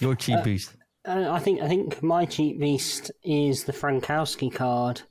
[0.00, 0.74] your cheap uh, beast.
[1.06, 5.02] Uh, I think I think my cheap beast is the Frankowski card.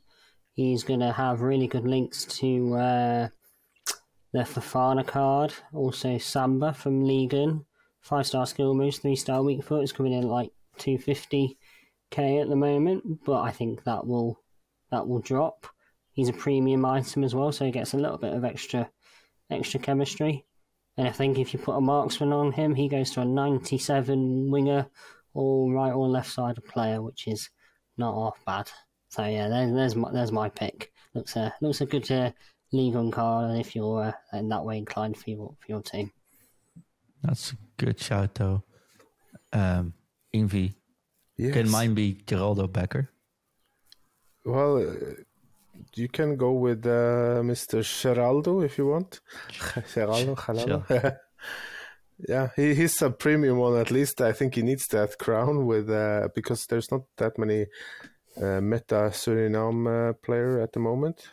[0.54, 3.28] He's going to have really good links to uh,
[4.34, 7.64] the Fofana card, also Samba from Ligue 1,
[8.02, 11.58] five star skill moves, three star weak foot It's coming in at like two fifty
[12.10, 14.42] k at the moment, but I think that will
[14.92, 15.68] that will drop.
[16.12, 18.90] He's a premium item as well, so he gets a little bit of extra
[19.50, 20.46] extra chemistry.
[20.98, 24.50] And I think if you put a marksman on him, he goes to a 97
[24.50, 24.88] winger
[25.34, 27.50] or right or left sided player, which is
[27.98, 28.72] not half bad.
[29.10, 30.92] So yeah, there's there's my, there's my pick.
[31.14, 32.32] Looks a looks a good uh,
[32.72, 36.12] Ligue 1 card if you're uh, in that way inclined for your for your team.
[37.24, 38.64] That's a good shout though.
[39.54, 39.94] Um,
[40.34, 40.76] Envy,
[41.38, 41.54] yes.
[41.54, 43.10] can mine be Sheraldo Becker?
[44.44, 44.96] Well,
[45.96, 47.84] you can go with uh, Mr.
[47.84, 49.20] Sheraldo if you want.
[49.94, 51.18] Sheraldo, Sheraldo.
[52.30, 54.22] yeah, he, he's a premium one at least.
[54.22, 57.66] I think he needs that crown with uh, because there's not that many
[58.42, 61.28] uh, meta Suriname uh, player at the moment.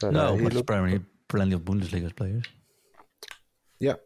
[0.00, 2.44] But, no, uh, but looked, primarily plenty of Bundesliga players.
[3.78, 3.96] Yeah,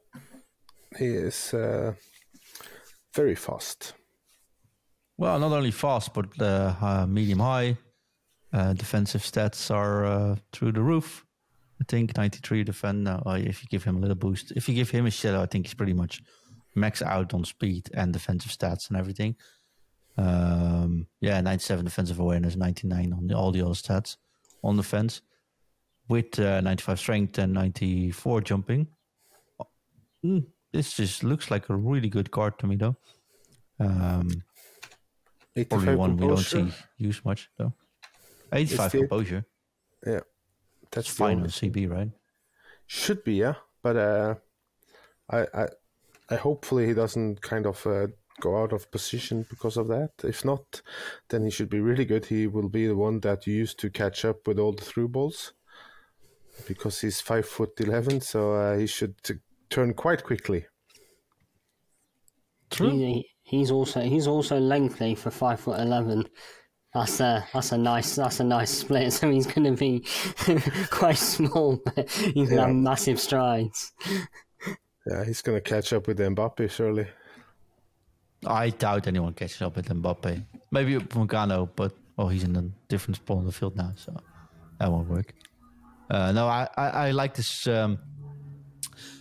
[0.99, 1.95] he is uh,
[3.15, 3.95] very fast.
[5.17, 7.77] Well, not only fast, but uh, medium high
[8.53, 11.25] uh, defensive stats are uh, through the roof.
[11.81, 13.09] I think 93 defend.
[13.09, 15.47] Uh, if you give him a little boost, if you give him a shadow, I
[15.47, 16.23] think he's pretty much
[16.75, 19.37] max out on speed and defensive stats and everything.
[20.19, 24.17] Um, yeah, 97 defensive awareness, 99 on the, all the other stats
[24.63, 25.23] on defense,
[26.09, 28.89] with uh, 95 strength and 94 jumping.
[30.25, 32.97] Mm, this just looks like a really good card to me, though.
[33.79, 34.29] Um,
[35.69, 37.73] probably one we don't see use much, though.
[38.53, 39.45] 85 composure.
[40.07, 40.21] Yeah.
[40.93, 42.11] That's fine on CB, right?
[42.87, 43.55] Should be, yeah.
[43.83, 44.35] But uh,
[45.31, 45.67] I, I,
[46.29, 48.09] I hopefully he doesn't kind of uh,
[48.41, 50.11] go out of position because of that.
[50.25, 50.83] If not,
[51.29, 52.27] then he should be really good.
[52.27, 55.09] He will be the one that you use to catch up with all the through
[55.09, 55.53] balls
[56.67, 59.35] because he's five foot eleven, so uh, he should t-
[59.69, 60.67] turn quite quickly.
[62.71, 62.91] True.
[62.91, 66.27] He, he's also he's also lengthy for five foot eleven.
[66.93, 69.13] That's a that's a nice that's a nice split.
[69.21, 70.05] So he's going to be
[70.91, 73.93] quite small, but he's going to have massive strides.
[75.07, 77.07] Yeah, he's going to catch up with Mbappe surely.
[78.47, 80.45] I doubt anyone catches up with Mbappe.
[80.71, 84.17] Maybe Mugano, but oh, he's in a different spot on the field now, so
[84.79, 85.35] that won't work.
[86.09, 87.67] Uh, no, I, I, I like this.
[87.67, 87.99] Um,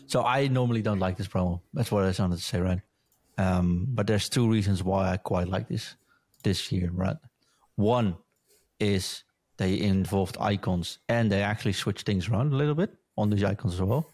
[0.07, 1.61] so I normally don't like this promo.
[1.73, 2.81] That's what I wanted to say, right?
[3.37, 5.95] Um, but there's two reasons why I quite like this
[6.43, 7.15] this year, right?
[7.79, 8.17] One
[8.81, 9.23] is
[9.57, 13.75] they involved icons and they actually switched things around a little bit on these icons
[13.75, 14.05] as well.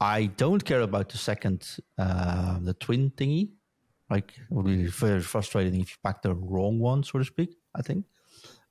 [0.00, 3.50] I don't care about the second, uh, the twin thingy.
[4.08, 7.54] Like, it would be very frustrating if you pack the wrong one, so to speak,
[7.74, 8.06] I think.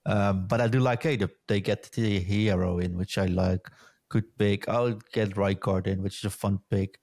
[0.07, 3.69] Um, but I do like, hey, the, they get the Hierro in, which I like.
[4.09, 4.67] Good pick.
[4.67, 6.99] I'll get Rijkaard in, which is a fun pick.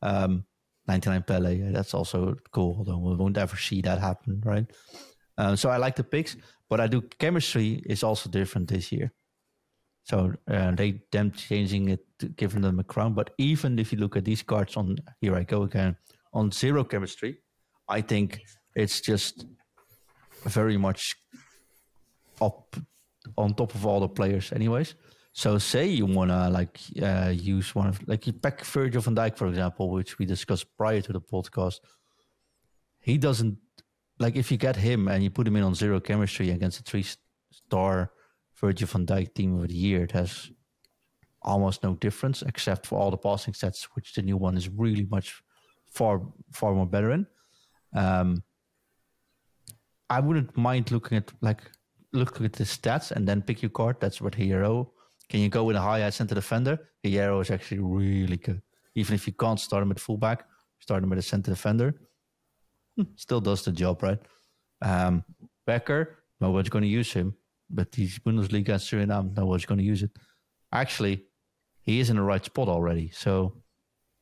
[0.00, 0.46] Um,
[0.86, 4.66] 99 Pele, yeah, that's also cool, although we won't ever see that happen, right?
[5.38, 6.36] Um, so I like the picks,
[6.68, 9.12] but I do chemistry is also different this year.
[10.02, 13.14] So uh, they them changing it, giving them a crown.
[13.14, 15.96] But even if you look at these cards on here, I go again
[16.32, 17.38] on zero chemistry.
[17.88, 18.42] I think
[18.74, 19.46] it's just
[20.44, 21.14] very much
[22.40, 22.76] up
[23.36, 24.94] on top of all the players, anyways.
[25.32, 29.36] So say you wanna like uh, use one of like you pack Virgil van Dijk,
[29.36, 31.80] for example, which we discussed prior to the podcast.
[32.98, 33.58] He doesn't
[34.18, 36.82] like if you get him and you put him in on zero chemistry against a
[36.82, 37.04] three
[37.50, 38.10] star
[38.60, 40.50] Virgil van Dijk team of the year, it has
[41.42, 45.06] almost no difference except for all the passing sets, which the new one is really
[45.10, 45.40] much
[45.92, 47.26] far far more better in.
[47.94, 48.42] Um,
[50.10, 51.62] I wouldn't mind looking at like
[52.12, 53.96] looking at the stats and then pick your card.
[54.00, 54.90] That's what Hierro
[55.28, 56.78] Can you go with a high center defender?
[57.04, 58.62] Hierro is actually really good.
[58.94, 60.44] Even if you can't start him at fullback,
[60.80, 61.94] start him at a center defender.
[63.16, 64.18] Still does the job, right?
[64.82, 65.24] Um,
[65.66, 67.34] Becker, nobody's going to use him,
[67.70, 70.10] but he's Bundesliga and Suriname, nobody's going to use it.
[70.72, 71.24] Actually,
[71.82, 73.54] he is in the right spot already, so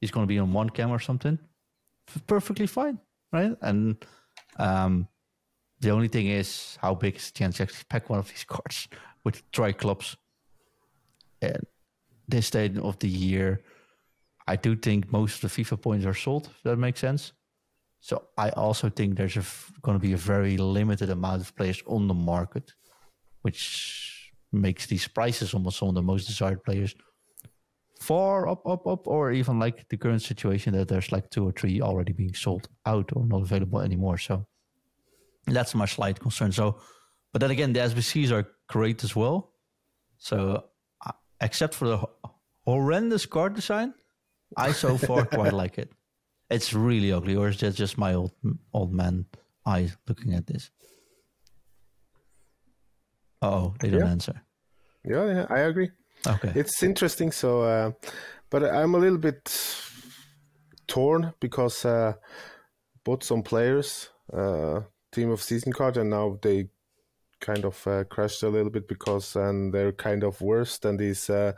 [0.01, 1.39] he's going to be on one cam or something.
[2.27, 2.99] Perfectly fine,
[3.33, 3.57] right?
[3.61, 3.97] And
[4.59, 5.09] um,
[5.81, 8.45] the only thing is, how big is the chance to actually pack one of these
[8.49, 8.89] cards
[9.25, 10.17] with try clubs?
[11.43, 11.67] And
[12.29, 13.63] this stage of the year,
[14.47, 16.49] I do think most of the FIFA points are sold.
[16.65, 17.33] That makes sense.
[18.07, 19.35] So I also think there's
[19.83, 22.73] going to be a very limited amount of players on the market,
[23.43, 26.95] which makes these prices almost some of the most desired players
[27.99, 31.51] far up, up, up, or even like the current situation that there's like two or
[31.51, 34.19] three already being sold out or not available anymore.
[34.19, 34.47] So
[35.49, 36.53] that's my slight concern.
[36.53, 36.79] So,
[37.33, 39.51] but then again, the SBCs are great as well.
[40.19, 40.63] So,
[41.05, 42.01] uh, except for the
[42.65, 43.95] horrendous card design,
[44.57, 45.91] I so far quite like it.
[46.49, 48.33] It's really ugly, or is that just my old
[48.73, 49.27] old man
[49.65, 50.71] eyes looking at this?
[53.43, 54.11] Oh, they don't Yeah.
[54.11, 54.43] answer.
[55.05, 55.91] Yeah, yeah, I agree.
[56.27, 56.53] Okay.
[56.55, 57.33] It's interesting.
[57.33, 57.93] So, uh,
[58.51, 59.51] but I'm a little bit
[60.87, 62.15] torn because uh,
[63.05, 64.83] bought some players, uh,
[65.13, 66.69] team of season card, and now they
[67.41, 71.29] kind of uh, crashed a little bit because and they're kind of worse than these
[71.31, 71.53] uh,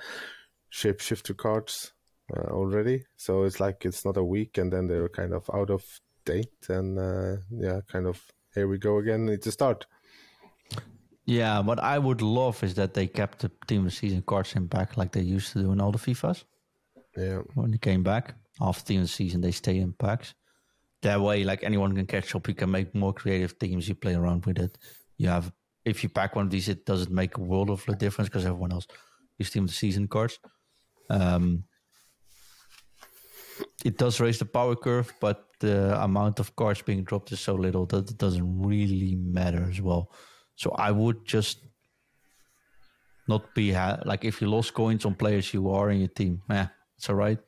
[0.72, 1.92] shapeshifter cards
[2.36, 3.04] uh, already.
[3.16, 5.84] So it's like it's not a week, and then they're kind of out of
[6.24, 8.20] date, and uh, yeah, kind of
[8.54, 9.28] here we go again.
[9.28, 9.86] It's a start.
[11.24, 14.54] Yeah, what I would love is that they kept the team of the season cards
[14.56, 16.44] in back like they used to do in all the FIFAs.
[17.16, 20.34] Yeah, When they came back after team of the season, they stay in packs.
[21.02, 22.48] That way, like anyone can catch up.
[22.48, 23.88] You can make more creative teams.
[23.88, 24.78] You play around with it.
[25.18, 25.52] You have
[25.84, 28.44] if you pack one of these, it doesn't make a world of a difference because
[28.44, 28.86] everyone else
[29.38, 30.38] uses team of the season cards.
[31.10, 31.64] Um,
[33.84, 37.54] it does raise the power curve, but the amount of cards being dropped is so
[37.54, 40.12] little that it doesn't really matter as well.
[40.56, 41.60] So I would just
[43.26, 46.42] not be ha- like if you lost coins on players you are in your team,
[46.48, 47.38] yeah, it's all right.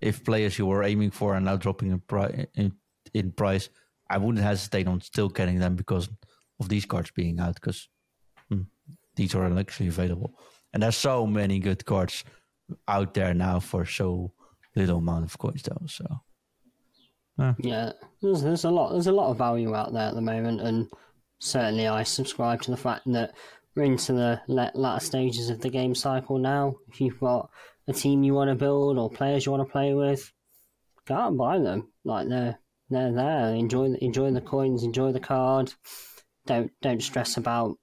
[0.00, 2.72] If players you were aiming for are now dropping in, pri- in,
[3.12, 3.68] in price,
[4.08, 6.08] I wouldn't hesitate on still getting them because
[6.58, 7.88] of these cards being out because
[8.48, 8.62] hmm,
[9.16, 10.34] these are actually available.
[10.72, 12.24] And there's so many good cards
[12.86, 14.32] out there now for so
[14.74, 15.86] little amount of coins though.
[15.86, 16.06] So
[17.58, 20.60] Yeah, there's, there's a lot there's a lot of value out there at the moment,
[20.60, 20.88] and
[21.38, 23.32] certainly I subscribe to the fact that
[23.74, 26.76] we're into the latter stages of the game cycle now.
[26.88, 27.50] If you've got
[27.88, 30.32] a team you want to build or players you want to play with,
[31.06, 31.92] go out and buy them.
[32.04, 32.58] Like they're
[32.90, 33.54] they're there.
[33.54, 35.72] Enjoy enjoy the coins, enjoy the card.
[36.46, 37.78] Don't don't stress about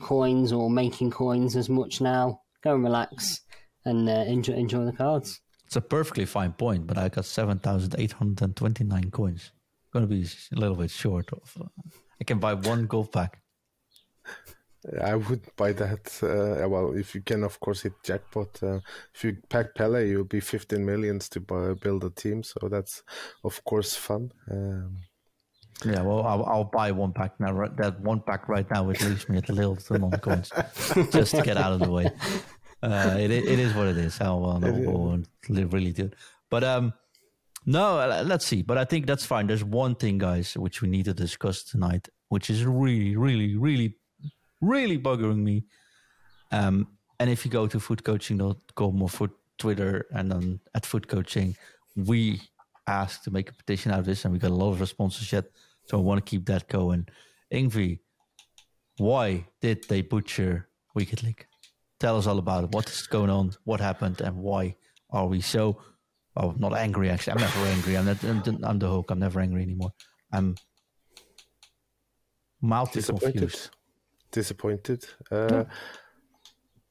[0.00, 2.42] coins or making coins as much now.
[2.62, 3.40] Go and relax
[3.84, 5.40] and uh, enjoy enjoy the cards.
[5.72, 9.52] It's a perfectly fine point, but I got 7,829 coins.
[9.90, 11.56] Going to be a little bit short of.
[11.58, 11.64] Uh,
[12.20, 13.40] I can buy one gold pack.
[15.02, 16.12] I would buy that.
[16.22, 18.62] Uh, well, if you can, of course, hit jackpot.
[18.62, 18.80] Uh,
[19.14, 22.42] if you pack Pele, you'll be 15 millions to buy, build a team.
[22.42, 23.02] So that's,
[23.42, 24.30] of course, fun.
[24.50, 24.98] Um,
[25.86, 27.52] Yeah, well, I'll, I'll buy one pack now.
[27.52, 30.50] right- That one pack right now, which leaves me at a little thin on coins,
[31.10, 32.10] just to get out of the way.
[32.82, 34.20] Uh, it it is what it is.
[34.20, 36.06] I will no, won't really do.
[36.06, 36.14] it.
[36.50, 36.92] But um,
[37.64, 38.62] no, uh, let's see.
[38.62, 39.46] But I think that's fine.
[39.46, 43.96] There's one thing, guys, which we need to discuss tonight, which is really, really, really,
[44.60, 45.64] really buggering me.
[46.50, 46.88] Um,
[47.20, 51.56] and if you go to FUTCoaching.com or FUT Twitter and then at FUT coaching,
[51.94, 52.40] we
[52.88, 55.32] asked to make a petition out of this, and we got a lot of responses
[55.32, 55.44] yet.
[55.86, 57.06] So I want to keep that going.
[57.52, 58.00] Ingve,
[58.98, 61.46] why did they butcher Weekend League?
[62.02, 62.70] Tell us all about it.
[62.72, 63.52] What is going on?
[63.62, 64.20] What happened?
[64.22, 64.74] And why
[65.10, 65.80] are we so?
[66.36, 67.08] Oh, not angry.
[67.08, 67.96] Actually, I'm never angry.
[67.96, 68.24] I'm not.
[68.24, 69.12] I'm, I'm the hook.
[69.12, 69.92] I'm never angry anymore.
[70.32, 70.56] I'm
[72.60, 73.38] mildly disappointed.
[73.38, 73.70] confused.
[74.32, 75.04] Disappointed.
[75.30, 75.62] Uh,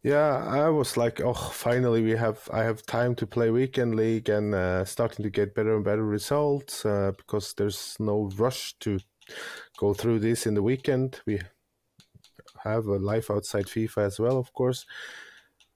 [0.02, 2.48] yeah, I was like, oh, finally we have.
[2.54, 6.06] I have time to play weekend league and uh, starting to get better and better
[6.06, 8.98] results uh, because there's no rush to
[9.78, 11.20] go through this in the weekend.
[11.26, 11.42] We
[12.64, 14.86] have a life outside FIFA as well, of course.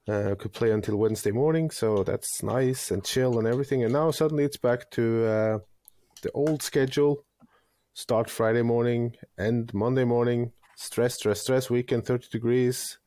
[0.08, 3.84] Uh, could play until Wednesday morning, so that's nice and chill and everything.
[3.84, 5.60] And now suddenly it's back to uh,
[6.22, 7.26] the old schedule.
[7.96, 10.52] Start Friday morning, end Monday morning.
[10.76, 11.70] Stress, stress, stress.
[11.70, 13.00] Weekend, thirty degrees.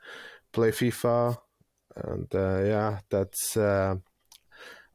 [0.52, 1.36] Play FIFA,
[1.94, 3.56] and uh, yeah, that's.
[3.56, 3.96] Uh,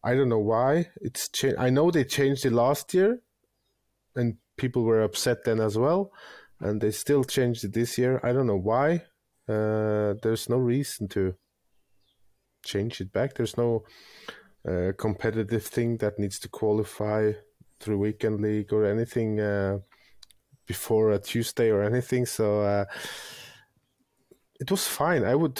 [0.03, 1.57] I don't know why it's changed.
[1.57, 3.21] I know they changed it last year,
[4.15, 6.11] and people were upset then as well,
[6.59, 8.19] and they still changed it this year.
[8.23, 9.03] I don't know why.
[9.47, 11.35] Uh, there's no reason to.
[12.65, 13.33] change it back.
[13.35, 13.83] There's no
[14.65, 17.33] uh, competitive thing that needs to qualify
[17.79, 19.79] through weekend league or anything uh,
[20.65, 22.25] before a Tuesday or anything.
[22.25, 22.85] So uh,
[24.61, 25.25] it was fine.
[25.25, 25.59] I would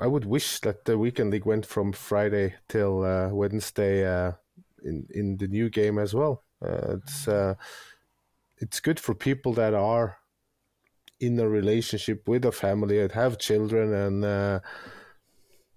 [0.00, 4.32] I would wish that the weekend league went from Friday till uh, Wednesday uh,
[4.82, 6.42] in in the new game as well.
[6.60, 7.28] It's
[8.58, 10.21] it's good for people that are
[11.22, 14.60] in a relationship with a family and have children and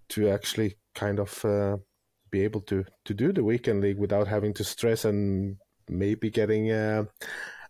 [0.10, 1.78] to actually kind of uh,
[2.32, 6.72] be able to to do the weekend league without having to stress and maybe getting
[6.72, 7.04] uh,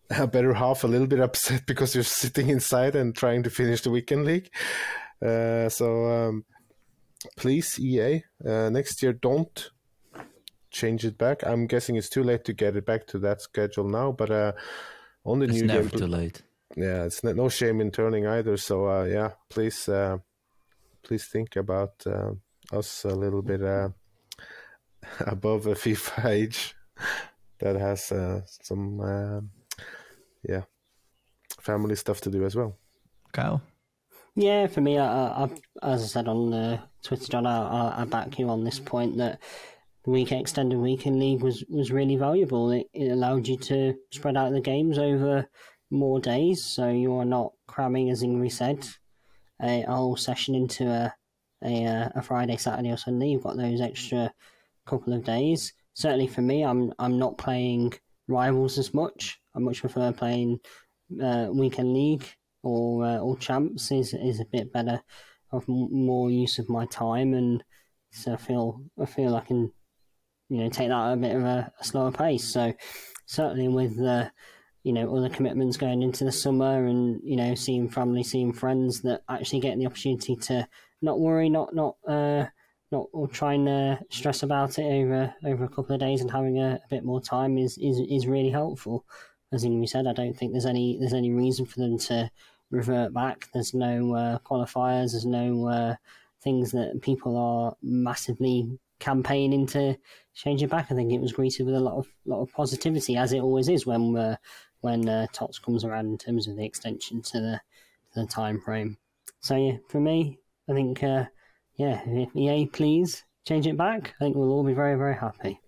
[0.09, 3.82] a better half a little bit upset because you're sitting inside and trying to finish
[3.82, 4.49] the weekend league.
[5.26, 6.45] Uh, so um,
[7.38, 9.71] please, EA, uh, next year don't
[10.71, 11.45] change it back.
[11.45, 14.51] I'm guessing it's too late to get it back to that schedule now, but uh,
[15.23, 16.41] on the it's new never game, too late.
[16.76, 18.57] Yeah, it's no shame in turning either.
[18.57, 20.17] So uh, yeah, please, uh,
[21.03, 22.32] please think about uh,
[22.73, 23.61] us a little bit
[25.21, 26.76] above a FIFA age
[27.59, 28.11] that has
[28.61, 29.49] some
[30.43, 30.63] yeah
[31.61, 32.78] family stuff to do as well.
[33.32, 33.61] Kyle.
[34.36, 35.49] Yeah, for me, I, I,
[35.82, 39.39] as I said on uh, Twitter, John, I, I, back you on this point that
[40.03, 42.71] the week extended weekend league was, was really valuable.
[42.71, 45.47] It, it allowed you to spread out the games over
[45.91, 48.88] more days, so you are not cramming, as Ingve said,
[49.61, 51.13] a, whole session into a,
[51.63, 53.29] a a Friday, Saturday, or Sunday.
[53.29, 54.33] You've got those extra
[54.86, 55.73] couple of days.
[55.93, 57.93] Certainly for me, I'm I'm not playing
[58.27, 59.39] rivals as much.
[59.55, 60.59] I much prefer playing
[61.21, 62.25] uh, weekend league
[62.63, 65.01] or uh, or champs is is a bit better
[65.51, 67.63] of more use of my time, and
[68.11, 69.71] so I feel I feel I can
[70.49, 72.43] you know take that at a bit of a, a slower pace.
[72.43, 72.73] So
[73.25, 74.31] certainly with the
[74.86, 79.01] you know other commitments going into the summer, and you know seeing family, seeing friends,
[79.01, 80.67] that actually getting the opportunity to
[81.01, 81.97] not worry, not not.
[82.07, 82.45] Uh,
[82.91, 86.75] not trying to stress about it over over a couple of days and having a,
[86.75, 89.03] a bit more time is, is is really helpful.
[89.51, 92.29] As we said, I don't think there's any there's any reason for them to
[92.69, 93.49] revert back.
[93.53, 95.11] There's no uh, qualifiers.
[95.11, 95.95] There's no uh,
[96.43, 99.97] things that people are massively campaigning to
[100.33, 100.91] change it back.
[100.91, 103.67] I think it was greeted with a lot of lot of positivity, as it always
[103.67, 104.38] is when uh,
[104.86, 107.59] when uh, TOTS comes around in terms of the extension to the
[108.13, 108.97] to the time frame.
[109.39, 111.25] So yeah, for me, I think uh,
[111.75, 115.59] yeah, if EA please change it back, I think we'll all be very very happy.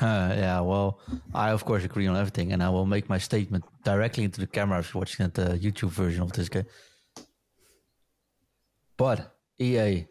[0.00, 0.98] Uh, yeah, well,
[1.34, 4.46] I of course agree on everything, and I will make my statement directly into the
[4.46, 6.66] camera if you're watching the YouTube version of this game.
[8.96, 10.06] But EA,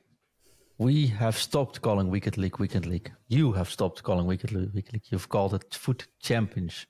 [0.78, 3.12] we have stopped calling Weekend League Weekend League.
[3.28, 5.12] You have stopped calling Weekend League Weekend League.
[5.12, 6.86] You've called it FUT Champions.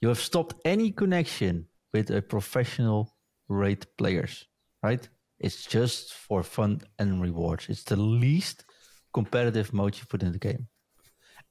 [0.00, 3.16] You have stopped any connection with a professional
[3.48, 4.46] rate players,
[4.82, 5.08] right?
[5.38, 7.68] It's just for fun and rewards.
[7.68, 8.64] It's the least
[9.12, 10.68] competitive mode you put in the game.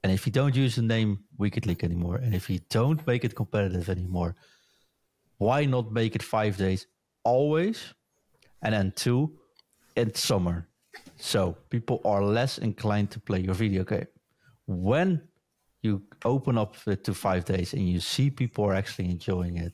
[0.04, 3.26] And if you don't use the name Weekend League anymore, and if you don't make
[3.26, 4.36] it competitive anymore,
[5.38, 6.88] why not make it five days
[7.24, 7.94] always?
[8.62, 9.40] And then two,
[9.96, 10.68] in summer.
[11.18, 14.08] So people are less inclined to play your video game.
[14.68, 15.29] When
[15.82, 19.74] you open up to five days and you see people are actually enjoying it,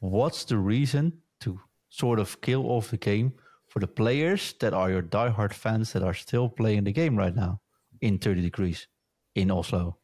[0.00, 1.60] what's the reason to
[1.90, 3.32] sort of kill off the game
[3.68, 7.34] for the players that are your diehard fans that are still playing the game right
[7.34, 7.60] now
[8.00, 8.86] in 30 degrees?
[9.34, 9.98] in Oslo.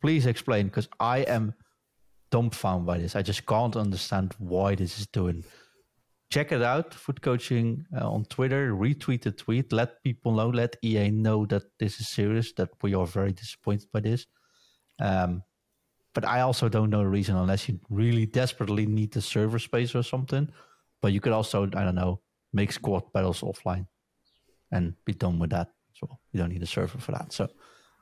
[0.00, 1.54] Please explain, because I am
[2.30, 3.16] dumbfounded by this.
[3.16, 5.44] I just can't understand why this is doing.
[6.30, 8.74] Check it out, FUT Coaching uh, on Twitter.
[8.74, 9.72] Retweet the tweet.
[9.72, 10.50] Let people know.
[10.50, 12.52] Let EA know that this is serious.
[12.52, 14.26] That we are very disappointed by this.
[15.00, 15.42] Um,
[16.14, 19.94] but I also don't know the reason unless you really desperately need the server space
[19.94, 20.50] or something.
[21.00, 22.20] But you could also, I don't know,
[22.52, 23.86] make squad battles offline
[24.72, 26.18] and be done with that So.
[26.32, 27.32] You don't need a server for that.
[27.32, 27.48] So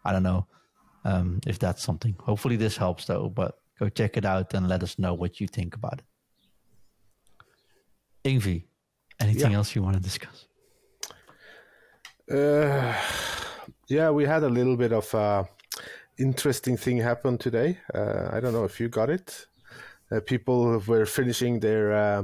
[0.05, 0.47] I don't know
[1.05, 2.17] um, if that's something.
[2.21, 3.29] Hopefully, this helps though.
[3.29, 6.05] But go check it out and let us know what you think about it.
[8.25, 8.65] Ingve,
[9.21, 9.59] anything yeah.
[9.59, 10.47] else you want to discuss?
[12.31, 12.95] Uh,
[13.89, 15.45] yeah, we had a little bit of uh,
[16.19, 17.79] interesting thing happened today.
[17.95, 19.47] Uh, I don't know if you got it.
[20.11, 22.23] Uh, people were finishing their uh,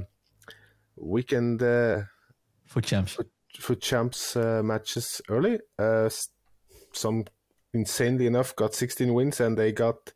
[0.97, 2.03] weekend uh,
[2.67, 3.19] FUT champs
[3.59, 5.59] FUT champs uh, matches early.
[5.79, 6.09] Uh,
[6.93, 7.25] some
[7.75, 10.13] insanely enough got 16 wins and they got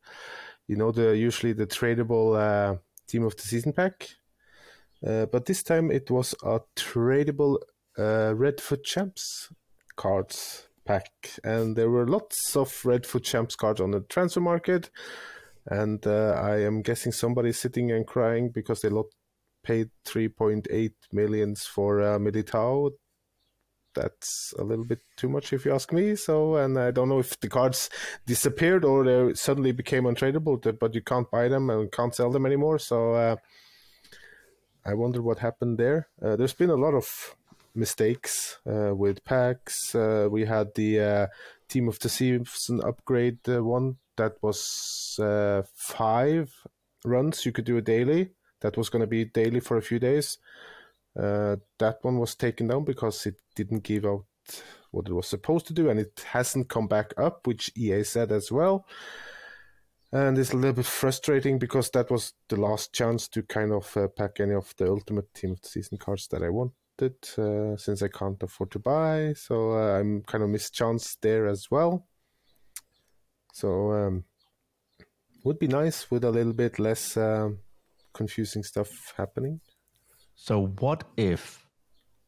[0.68, 4.08] you know the usually the tradable uh, team of the season pack
[5.06, 7.58] uh, but this time it was a tradable
[7.98, 9.52] uh, red FUT champs
[9.96, 11.10] cards pack
[11.44, 14.90] and there were lots of red FUT champs cards on the transfer market
[15.66, 19.06] and uh, i am guessing somebody's sitting and crying because they lot
[19.64, 22.92] paid 3.8 millions for uh, Militão
[23.96, 26.14] that's a little bit too much if you ask me.
[26.14, 27.90] So, and I don't know if the cards
[28.26, 32.46] disappeared or they suddenly became untradeable, but you can't buy them and can't sell them
[32.46, 32.78] anymore.
[32.78, 33.36] So, uh,
[34.84, 36.08] I wonder what happened there.
[36.22, 37.34] Uh, there's been a lot of
[37.76, 39.94] mistakes uh, with packs.
[39.94, 41.26] Uh, we had the uh,
[41.68, 45.18] Team of the Season upgrade one that was
[45.74, 46.52] five
[47.04, 48.30] runs you could do a daily.
[48.60, 50.38] That was going to be daily for a few days
[51.16, 54.24] that one was taken down because it didn't give out
[54.90, 58.32] what it was supposed to do, and it hasn't come back up, which EA said
[58.32, 58.86] as well.
[60.12, 63.94] And it's a little bit frustrating because that was the last chance to kind of
[63.96, 66.48] uh, pack any of the Ultimate Team of the Season cards that I
[67.00, 69.34] wanted, uh, since I can't afford to buy.
[69.34, 72.06] So uh, I'm kind of missed chance there as well.
[73.52, 74.24] So um,
[75.44, 77.58] would be nice with a little bit less um,
[78.12, 79.60] confusing stuff happening.
[80.34, 81.66] So what if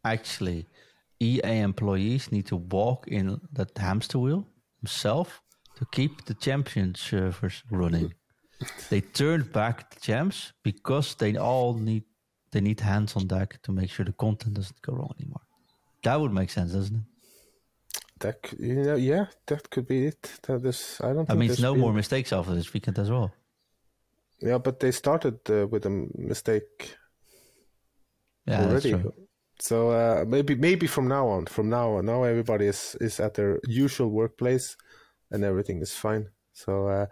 [0.05, 0.66] actually
[1.21, 4.47] EA employees need to walk in that hamster wheel
[4.81, 5.31] themselves
[5.77, 8.14] to keep the champion servers running?
[8.91, 12.03] they turned back the champs because they all need
[12.51, 15.42] they need hands on deck to make sure the content doesn't go wrong anymore.
[16.03, 17.03] That would make sense, doesn't it?
[18.20, 20.40] That you know, yeah, that could be it.
[20.42, 21.28] That is, I don't.
[21.28, 21.80] That means no been...
[21.80, 23.32] more mistakes after this weekend as well.
[24.40, 26.96] Yeah, but they started uh, with a mistake
[28.46, 29.03] yeah, already.
[29.61, 33.34] So uh, maybe maybe from now on, from now on, now everybody is is at
[33.34, 34.76] their usual workplace,
[35.30, 36.28] and everything is fine.
[36.53, 37.07] So uh,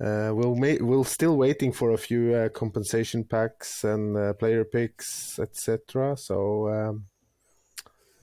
[0.00, 4.64] uh, we'll ma- we'll still waiting for a few uh, compensation packs and uh, player
[4.64, 6.16] picks, etc.
[6.16, 7.04] So um,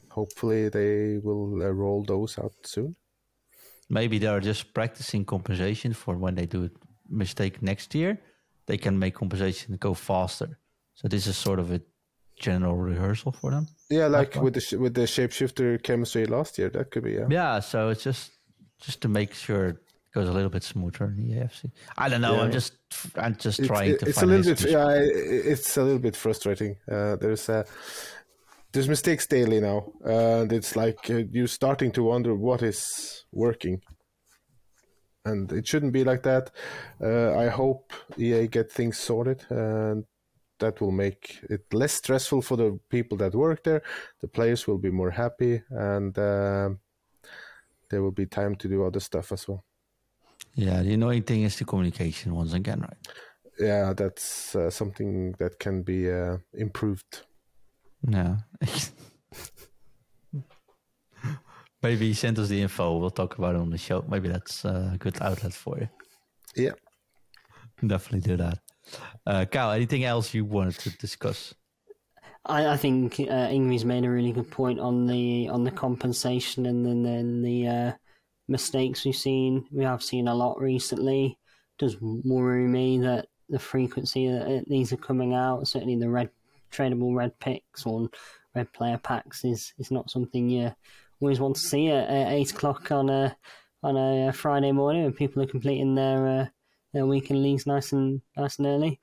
[0.09, 2.95] hopefully they will uh, roll those out soon.
[3.89, 6.69] Maybe they are just practicing compensation for when they do a
[7.09, 8.19] mistake next year.
[8.65, 10.59] They can make compensation go faster.
[10.95, 11.82] So this is sort of a
[12.39, 13.67] general rehearsal for them.
[13.89, 17.13] Yeah, like with the with the shapeshifter chemistry last year, that could be.
[17.13, 17.28] Yeah.
[17.30, 17.59] Yeah.
[17.59, 18.32] So it's just
[18.80, 19.82] just to make sure
[20.14, 21.72] goes a little bit smoother in the AFC.
[21.97, 22.36] I don't know.
[22.36, 22.41] Yeah.
[22.41, 22.74] I'm just
[23.16, 24.05] I'm just it's, trying to.
[24.07, 24.70] It's a little bit.
[24.70, 26.78] Yeah, it's a little bit frustrating.
[26.89, 27.59] Uh, there's a.
[27.59, 27.64] Uh,
[28.74, 33.82] there's mistakes daily now, and it's like uh, you're starting to wonder what is working
[35.26, 36.51] and it shouldn't be like that.
[37.03, 40.05] Uh, I hope EA get things sorted and
[40.62, 43.82] that will make it less stressful for the people that work there.
[44.22, 46.70] The players will be more happy, and uh,
[47.89, 49.66] there will be time to do other stuff as well.
[50.55, 52.97] Yeah, the annoying thing is the communication once again, right?
[53.59, 57.21] Yeah, that's uh, something that can be uh, improved.
[58.07, 58.37] Yeah.
[61.83, 62.97] Maybe send us the info.
[62.97, 64.03] We'll talk about it on the show.
[64.07, 65.89] Maybe that's a good outlet for you.
[66.55, 66.71] Yeah.
[67.85, 68.59] Definitely do that.
[69.25, 71.53] Uh, Kyle, anything else you wanted to discuss?
[72.45, 76.65] I, I think uh, Ingve's made a really good point on the on the compensation
[76.65, 77.91] and then, then the uh,
[78.51, 79.65] mistakes we've seen.
[79.71, 81.39] We have seen a lot recently.
[81.79, 86.29] Does worry me that the frequency that these are coming out, certainly the red
[86.71, 88.09] tradable red picks or
[88.53, 90.71] red player packs, is is not something you
[91.21, 93.35] always want to see at, at eight o'clock on a
[93.83, 96.45] on a Friday morning when people are completing their uh,
[96.93, 98.99] their weekend leagues nice and nice and early.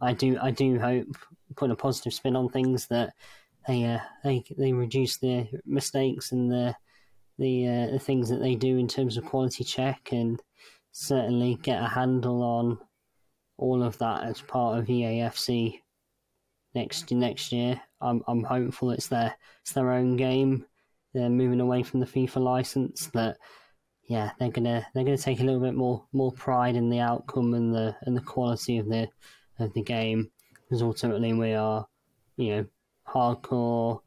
[0.00, 1.06] I do I do hope
[1.56, 3.14] putting a positive spin on things that
[3.66, 6.76] they uh, they they reduce their mistakes and the
[7.38, 10.40] the uh, the things that they do in terms of quality check and
[10.92, 12.78] certainly get a handle on
[13.56, 15.80] all of that as part of EAFC
[16.74, 17.80] next next year.
[18.00, 20.66] I'm I'm hopeful it's their it's their own game.
[21.12, 23.36] They're moving away from the FIFA license that
[24.08, 27.54] yeah, they're gonna they're gonna take a little bit more more pride in the outcome
[27.54, 29.08] and the and the quality of the
[29.58, 30.30] of the game
[30.64, 31.86] because ultimately we are,
[32.36, 32.66] you know,
[33.08, 34.00] hardcore,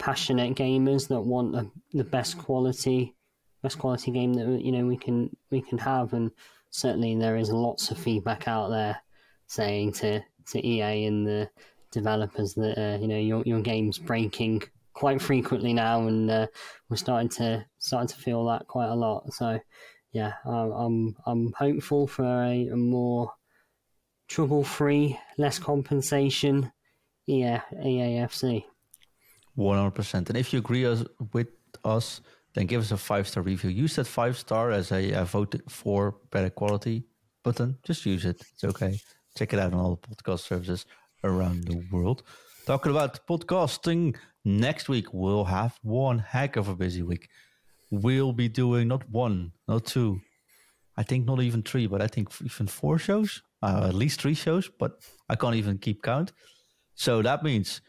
[0.00, 3.14] passionate gamers that want the, the best quality
[3.62, 6.32] best quality game that you know we can we can have and
[6.70, 8.96] certainly there is lots of feedback out there
[9.46, 11.48] saying to to EA and the
[11.92, 16.46] developers that uh, you know your your game's breaking quite frequently now, and uh,
[16.88, 19.32] we're starting to starting to feel that quite a lot.
[19.32, 19.58] So,
[20.12, 23.32] yeah, I'm I'm hopeful for a, a more
[24.28, 26.72] trouble free, less compensation.
[27.26, 28.64] Yeah, EAFC.
[29.54, 30.30] One hundred percent.
[30.30, 30.86] And if you agree
[31.32, 31.48] with
[31.84, 32.20] us,
[32.54, 33.70] then give us a five star review.
[33.70, 37.04] Use that five star as a, a vote for better quality
[37.42, 37.78] button.
[37.82, 38.40] Just use it.
[38.52, 38.98] It's okay.
[39.36, 40.86] Check it out on all the podcast services
[41.22, 42.22] around the world.
[42.66, 47.28] Talking about podcasting, next week we'll have one heck of a busy week.
[47.90, 50.20] We'll be doing not one, not two,
[50.96, 54.34] I think not even three, but I think even four shows, uh, at least three
[54.34, 54.92] shows, but
[55.28, 56.32] I can't even keep count.
[56.94, 57.80] So that means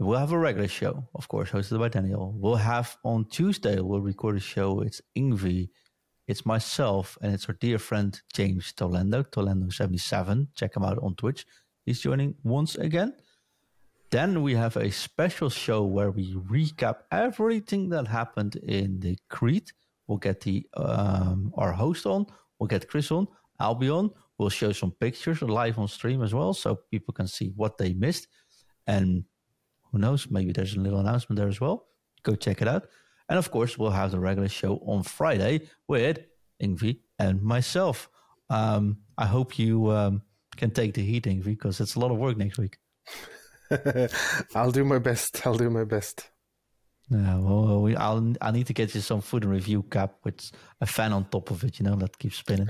[0.00, 2.32] We'll have a regular show, of course, hosted by Daniel.
[2.36, 4.80] We'll have on Tuesday, we'll record a show.
[4.80, 5.70] It's Ingve,
[6.28, 10.54] it's myself, and it's our dear friend James Tolendo, Tolendo77.
[10.54, 11.44] Check him out on Twitch.
[11.84, 13.12] He's joining once again.
[14.12, 19.72] Then we have a special show where we recap everything that happened in the Crete.
[20.06, 22.26] We'll get the um, our host on.
[22.60, 23.26] We'll get Chris on.
[23.58, 24.10] I'll be on.
[24.38, 27.94] We'll show some pictures live on stream as well, so people can see what they
[27.94, 28.28] missed.
[28.86, 29.24] And
[29.92, 30.30] who knows?
[30.30, 31.86] Maybe there's a little announcement there as well.
[32.22, 32.88] Go check it out.
[33.28, 36.18] And of course, we'll have the regular show on Friday with
[36.62, 38.08] Ingve and myself.
[38.50, 40.22] Um, I hope you um,
[40.56, 42.78] can take the heat, Ingve, because it's a lot of work next week.
[44.54, 45.46] I'll do my best.
[45.46, 46.30] I'll do my best.
[47.10, 50.50] Yeah, well, we, I'll I need to get you some FUT in Review cap with
[50.80, 52.68] a fan on top of it, you know, that keeps spinning.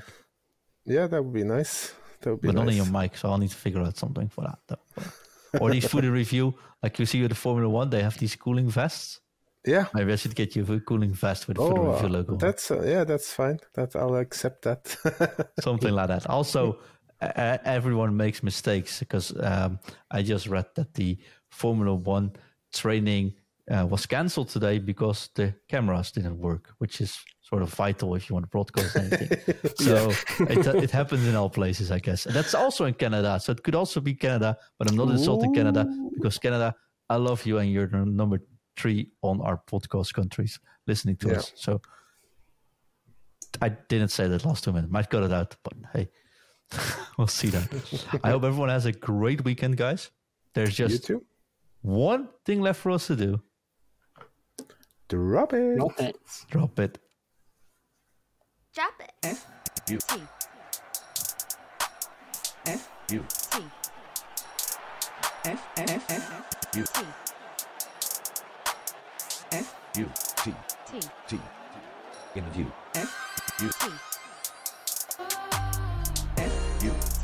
[0.84, 1.92] Yeah, that would be nice.
[2.20, 2.64] That would be but nice.
[2.64, 4.58] not on your mic, so I'll need to figure out something for that.
[4.68, 5.02] Though.
[5.60, 8.68] Or these FUT review, like you see with the Formula One, they have these cooling
[8.70, 9.20] vests.
[9.66, 9.86] Yeah.
[9.94, 12.36] Maybe I should get you a cooling vest with the Oh, uh, review logo.
[12.36, 13.58] that's uh, yeah, that's fine.
[13.74, 15.50] That I'll accept that.
[15.60, 16.26] something like that.
[16.26, 16.78] Also,
[17.20, 19.78] uh, everyone makes mistakes because um,
[20.10, 21.18] I just read that the
[21.50, 22.32] Formula One
[22.72, 23.34] training
[23.70, 27.18] uh, was cancelled today because the cameras didn't work, which is
[27.48, 29.28] sort of vital if you want to broadcast anything.
[29.76, 30.10] so
[30.44, 32.26] it, uh, it happens in all places, I guess.
[32.26, 33.40] And that's also in Canada.
[33.42, 36.74] So it could also be Canada, but I'm not insulting Canada because Canada,
[37.08, 38.40] I love you and you're number
[38.76, 41.36] three on our podcast countries listening to Yeah.
[41.38, 41.52] us.
[41.56, 41.80] So
[43.62, 44.92] I didn't say that last two minutes.
[44.92, 46.08] Might cut it out, but hey,
[47.18, 47.66] we'll see that.
[48.22, 50.10] I hope everyone has a great weekend, guys.
[50.54, 51.10] There's just
[51.80, 53.40] one thing left for us to do.
[55.08, 55.76] Drop it.
[55.78, 56.16] Drop it.
[56.50, 56.98] Drop it.
[58.78, 59.12] Drop it.
[59.24, 59.34] Eh?
[59.34, 59.44] F
[59.88, 60.22] U T.
[62.64, 63.18] F T.
[65.44, 66.24] F F F
[66.70, 67.04] T.
[69.50, 69.58] Eh?
[69.58, 70.06] F U
[70.36, 70.54] T.
[70.92, 71.00] T.
[71.26, 71.40] T.
[72.36, 73.88] Interview F U T.
[76.36, 77.17] F U T.